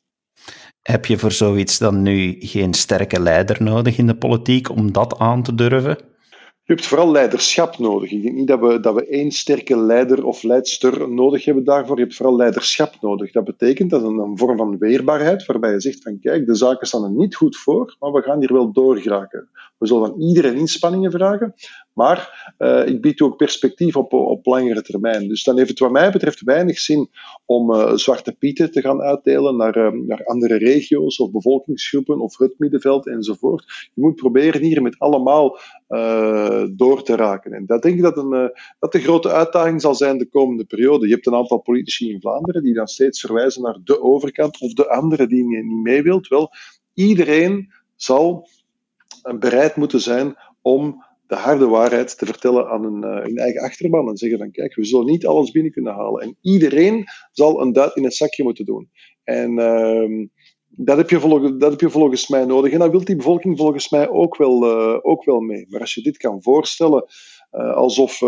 Heb 0.82 1.06
je 1.06 1.18
voor 1.18 1.32
zoiets 1.32 1.78
dan 1.78 2.02
nu 2.02 2.36
geen 2.40 2.74
sterke 2.74 3.20
leider 3.20 3.64
nodig 3.64 3.98
in 3.98 4.08
de 4.08 4.18
politiek 4.18 4.70
om 4.70 4.92
dat 4.92 5.20
aan 5.20 5.44
te 5.44 5.56
durven? 5.56 5.98
Je 6.68 6.74
hebt 6.74 6.86
vooral 6.86 7.12
leiderschap 7.12 7.78
nodig. 7.78 8.12
Ik 8.12 8.22
denk 8.22 8.36
niet 8.36 8.48
dat 8.48 8.60
we, 8.60 8.80
dat 8.80 8.94
we 8.94 9.08
één 9.08 9.32
sterke 9.32 9.78
leider 9.78 10.26
of 10.26 10.44
leidster 10.44 11.10
nodig 11.10 11.46
hebben 11.46 11.64
daarvoor. 11.64 11.98
Je 11.98 12.04
hebt 12.04 12.16
vooral 12.16 12.36
leiderschap 12.36 13.02
nodig. 13.02 13.32
Dat 13.32 13.44
betekent 13.44 13.90
dat 13.90 14.04
een, 14.04 14.38
vorm 14.38 14.58
van 14.58 14.78
weerbaarheid, 14.78 15.46
waarbij 15.46 15.72
je 15.72 15.82
zegt 15.82 16.04
van 16.04 16.20
kijk, 16.20 16.46
de 16.46 16.56
zaken 16.56 16.88
staan 16.88 17.04
er 17.04 17.12
niet 17.12 17.36
goed 17.36 17.58
voor, 17.58 17.96
maar 18.00 18.12
we 18.12 18.22
gaan 18.22 18.40
hier 18.40 18.54
wel 18.54 18.72
doorgeraken. 18.72 19.50
We 19.78 19.88
zullen 19.88 20.08
van 20.08 20.22
iedereen 20.22 20.56
inspanningen 20.56 21.12
vragen, 21.12 21.54
maar 21.96 22.54
uh, 22.58 22.88
ik 22.88 23.02
bied 23.02 23.22
ook 23.22 23.38
perspectief 23.38 23.96
op, 23.96 24.14
op 24.14 24.46
langere 24.46 24.82
termijn. 24.82 25.28
Dus 25.28 25.44
dan 25.44 25.58
heeft 25.58 25.70
het 25.70 25.80
wat 25.80 25.92
mij 25.92 26.12
betreft 26.12 26.42
weinig 26.42 26.80
zin 26.80 27.10
om 27.46 27.72
uh, 27.72 27.94
zwarte 27.94 28.32
pieten 28.32 28.72
te 28.72 28.82
gaan 28.82 29.02
uitdelen 29.02 29.56
naar, 29.56 29.78
uh, 29.78 29.92
naar 30.08 30.26
andere 30.26 30.58
regio's 30.58 31.20
of 31.20 31.32
bevolkingsgroepen 31.32 32.20
of 32.20 32.38
het 32.38 32.54
middenveld 32.58 33.08
enzovoort. 33.08 33.90
Je 33.94 34.02
moet 34.02 34.16
proberen 34.16 34.62
hier 34.62 34.82
met 34.82 35.00
allemaal 35.00 35.60
door 36.72 37.04
te 37.04 37.16
raken. 37.16 37.54
En 37.54 37.66
dat 37.66 37.82
denk 37.82 37.96
ik 37.96 38.02
dat, 38.02 38.18
een, 38.18 38.52
dat 38.80 38.92
de 38.92 39.00
grote 39.00 39.32
uitdaging 39.32 39.82
zal 39.82 39.96
zijn 39.96 40.18
de 40.18 40.30
komende 40.30 40.66
periode. 40.66 41.08
Je 41.08 41.14
hebt 41.14 41.28
een 41.28 41.36
aantal 41.36 41.60
politici 41.60 42.12
in 42.12 42.22
Vlaanderen 42.22 42.64
die 42.64 42.74
dan 42.74 42.88
steeds 42.88 43.20
verwijzen 43.20 43.62
naar 43.62 43.78
de 43.84 44.02
overkant 44.02 44.60
of 44.60 44.74
de 44.74 44.90
andere 44.90 45.28
die 45.28 45.44
niet 45.44 45.84
mee 45.84 46.02
wilt. 46.02 46.28
Wel, 46.28 46.52
iedereen 46.94 47.72
zal 47.96 48.48
bereid 49.40 49.76
moeten 49.76 50.02
zijn 50.02 50.36
om 50.62 51.04
de 51.28 51.36
harde 51.36 51.68
waarheid 51.68 52.18
te 52.18 52.26
vertellen 52.26 52.68
aan 52.68 53.06
uh, 53.06 53.24
hun, 53.24 53.38
eigen 53.38 53.62
achterban 53.62 54.10
en 54.10 54.18
zeggen 54.18 54.40
van 54.40 54.52
kijk, 54.52 54.76
we 54.76 54.86
zullen 54.86 55.06
niet 55.06 55.26
alles 55.26 55.52
binnen 55.52 55.72
kunnen 55.72 55.94
halen. 55.94 56.22
En 56.22 56.38
iedereen 56.42 57.06
zal 57.32 57.62
een 57.62 57.74
duit 57.74 57.96
in 57.96 58.04
het 58.04 58.16
zakje 58.16 58.44
moeten 58.44 58.66
doen. 58.66 58.90
En 59.24 59.60
uh, 59.60 60.28
dat, 60.68 60.98
heb 60.98 61.10
je 61.10 61.20
volgens, 61.20 61.58
dat 61.58 61.72
heb 61.72 61.80
je 61.80 61.90
volgens 61.90 62.28
mij 62.28 62.46
nodig. 62.46 62.72
En 62.72 62.80
dat 62.80 62.92
wil 62.92 63.06
die 63.06 63.16
bevolking 63.16 63.58
volgens 63.58 63.90
mij 63.90 64.10
ook 64.10 64.38
wel, 64.38 64.64
uh, 64.64 65.00
ook 65.02 65.24
wel 65.24 65.40
mee. 65.40 65.66
Maar 65.70 65.80
als 65.80 65.94
je 65.94 66.02
dit 66.02 66.18
kan 66.18 66.44
voorstellen 66.44 67.06
uh, 67.52 67.74
alsof 67.74 68.22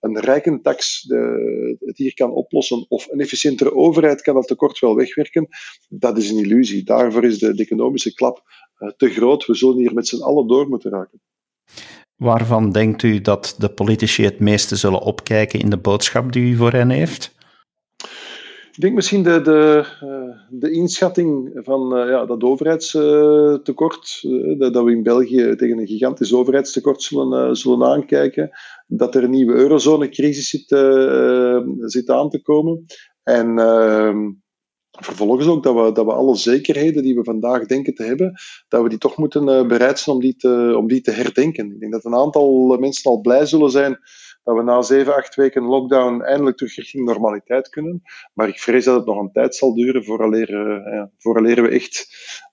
een 0.00 0.20
rijkentax 0.20 1.02
de, 1.02 1.76
het 1.80 1.98
hier 1.98 2.14
kan 2.14 2.32
oplossen 2.32 2.86
of 2.88 3.08
een 3.10 3.20
efficiëntere 3.20 3.74
overheid 3.74 4.22
kan 4.22 4.34
dat 4.34 4.46
tekort 4.46 4.78
wel 4.78 4.96
wegwerken, 4.96 5.48
dat 5.88 6.18
is 6.18 6.30
een 6.30 6.44
illusie. 6.44 6.84
Daarvoor 6.84 7.24
is 7.24 7.38
de, 7.38 7.54
de 7.54 7.62
economische 7.62 8.14
klap 8.14 8.42
te 8.96 9.08
groot. 9.08 9.46
We 9.46 9.54
zullen 9.54 9.76
hier 9.76 9.94
met 9.94 10.08
z'n 10.08 10.22
allen 10.22 10.46
door 10.46 10.68
moeten 10.68 10.90
raken. 10.90 11.20
Waarvan 12.24 12.70
denkt 12.70 13.02
u 13.02 13.20
dat 13.20 13.54
de 13.58 13.68
politici 13.68 14.24
het 14.24 14.40
meeste 14.40 14.76
zullen 14.76 15.00
opkijken 15.00 15.60
in 15.60 15.70
de 15.70 15.76
boodschap 15.76 16.32
die 16.32 16.52
u 16.52 16.56
voor 16.56 16.72
hen 16.72 16.90
heeft? 16.90 17.34
Ik 18.72 18.80
denk 18.80 18.94
misschien 18.94 19.22
de, 19.22 19.40
de, 19.40 19.86
eh, 20.00 20.38
de 20.48 20.70
inschatting 20.70 21.50
van 21.54 21.98
uh, 21.98 22.08
ja, 22.08 22.26
dat 22.26 22.42
overheidstekort, 22.42 24.22
uh, 24.22 24.58
dat 24.58 24.84
we 24.84 24.90
in 24.90 25.02
België 25.02 25.54
tegen 25.56 25.78
een 25.78 25.86
gigantisch 25.86 26.34
overheidstekort 26.34 27.02
zullen, 27.02 27.56
zullen 27.56 27.88
aankijken, 27.88 28.50
dat 28.86 29.14
er 29.14 29.24
een 29.24 29.30
nieuwe 29.30 29.54
eurozonecrisis 29.54 30.48
zit, 30.48 30.68
zit 31.90 32.10
aan 32.10 32.30
te 32.30 32.42
komen. 32.42 32.84
En 33.22 33.58
ehm, 33.58 34.30
Vervolgens 35.00 35.46
ook 35.46 35.62
dat 35.62 35.74
we, 35.74 35.92
dat 35.92 36.04
we 36.04 36.12
alle 36.12 36.36
zekerheden 36.36 37.02
die 37.02 37.14
we 37.14 37.24
vandaag 37.24 37.66
denken 37.66 37.94
te 37.94 38.02
hebben, 38.02 38.34
dat 38.68 38.82
we 38.82 38.88
die 38.88 38.98
toch 38.98 39.16
moeten 39.16 39.48
uh, 39.48 39.66
bereid 39.66 39.98
zijn 39.98 40.16
om 40.16 40.22
die, 40.22 40.36
te, 40.36 40.74
om 40.76 40.88
die 40.88 41.00
te 41.00 41.10
herdenken. 41.10 41.72
Ik 41.72 41.80
denk 41.80 41.92
dat 41.92 42.04
een 42.04 42.14
aantal 42.14 42.76
mensen 42.78 43.10
al 43.10 43.20
blij 43.20 43.46
zullen 43.46 43.70
zijn 43.70 43.98
dat 44.44 44.56
we 44.56 44.62
na 44.62 44.82
zeven, 44.82 45.14
acht 45.14 45.34
weken 45.34 45.62
lockdown 45.62 46.22
eindelijk 46.22 46.56
terug 46.56 46.76
richting 46.76 47.04
normaliteit 47.04 47.68
kunnen. 47.68 48.02
Maar 48.34 48.48
ik 48.48 48.58
vrees 48.58 48.84
dat 48.84 48.96
het 48.96 49.06
nog 49.06 49.18
een 49.18 49.32
tijd 49.32 49.54
zal 49.54 49.74
duren 49.74 50.04
vooraleer, 50.04 50.50
uh, 50.50 50.92
ja, 50.92 51.10
we 51.62 51.68
echt 51.68 52.06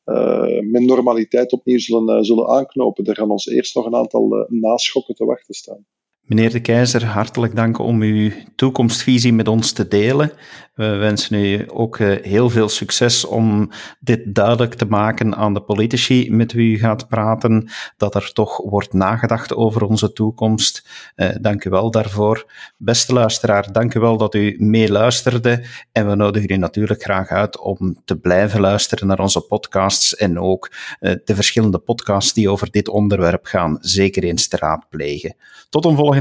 uh, 0.06 0.72
met 0.72 0.82
normaliteit 0.82 1.52
opnieuw 1.52 1.80
zullen, 1.80 2.26
zullen 2.26 2.48
aanknopen. 2.48 3.06
Er 3.06 3.16
gaan 3.16 3.30
ons 3.30 3.48
eerst 3.48 3.76
nog 3.76 3.86
een 3.86 3.96
aantal 3.96 4.46
naschokken 4.50 5.16
te 5.16 5.26
wachten 5.26 5.54
staan. 5.54 5.86
Meneer 6.22 6.52
de 6.52 6.60
Keizer, 6.60 7.06
hartelijk 7.06 7.56
dank 7.56 7.80
om 7.80 8.02
uw 8.02 8.32
toekomstvisie 8.56 9.34
met 9.34 9.48
ons 9.48 9.72
te 9.72 9.88
delen. 9.88 10.32
We 10.74 10.86
wensen 10.86 11.36
u 11.36 11.66
ook 11.68 11.98
eh, 11.98 12.24
heel 12.24 12.50
veel 12.50 12.70
succes 12.70 13.26
om 13.26 13.70
dit 14.00 14.36
duidelijk 14.36 14.74
te 14.74 14.86
maken 14.86 15.36
aan 15.36 15.54
de 15.54 15.62
politici 15.62 16.32
met 16.32 16.54
wie 16.54 16.76
u 16.76 16.80
gaat 16.80 17.08
praten, 17.08 17.70
dat 17.98 18.16
er 18.16 18.34
toch 18.34 18.58
wordt 18.58 18.94
nagedacht 18.94 19.56
over 19.56 19.84
onze 19.84 20.14
toekomst. 20.14 20.90
Uh, 21.16 21.30
dank 21.42 21.66
u 21.66 21.70
wel 21.70 21.92
daarvoor. 21.92 22.52
Beste 22.78 23.14
luisteraar, 23.14 23.72
dank 23.72 23.94
u 23.94 24.00
wel 24.00 24.18
dat 24.18 24.36
u 24.36 24.56
meeluisterde 24.60 25.66
en 25.92 26.10
we 26.10 26.16
nodigen 26.16 26.52
u 26.52 26.58
natuurlijk 26.58 27.04
graag 27.04 27.30
uit 27.30 27.60
om 27.60 28.02
te 28.06 28.16
blijven 28.16 28.60
luisteren 28.60 29.08
naar 29.08 29.20
onze 29.20 29.42
podcasts 29.42 30.16
en 30.16 30.40
ook 30.40 30.72
uh, 30.72 31.14
de 31.24 31.36
verschillende 31.36 31.80
podcasts 31.80 32.34
die 32.34 32.50
over 32.50 32.72
dit 32.72 32.88
onderwerp 32.88 33.46
gaan, 33.46 33.78
zeker 33.80 34.24
eens 34.24 34.48
te 34.48 34.58
raadplegen. 34.58 35.36
Tot 35.70 35.86
een 35.86 35.96
volgende 35.96 36.21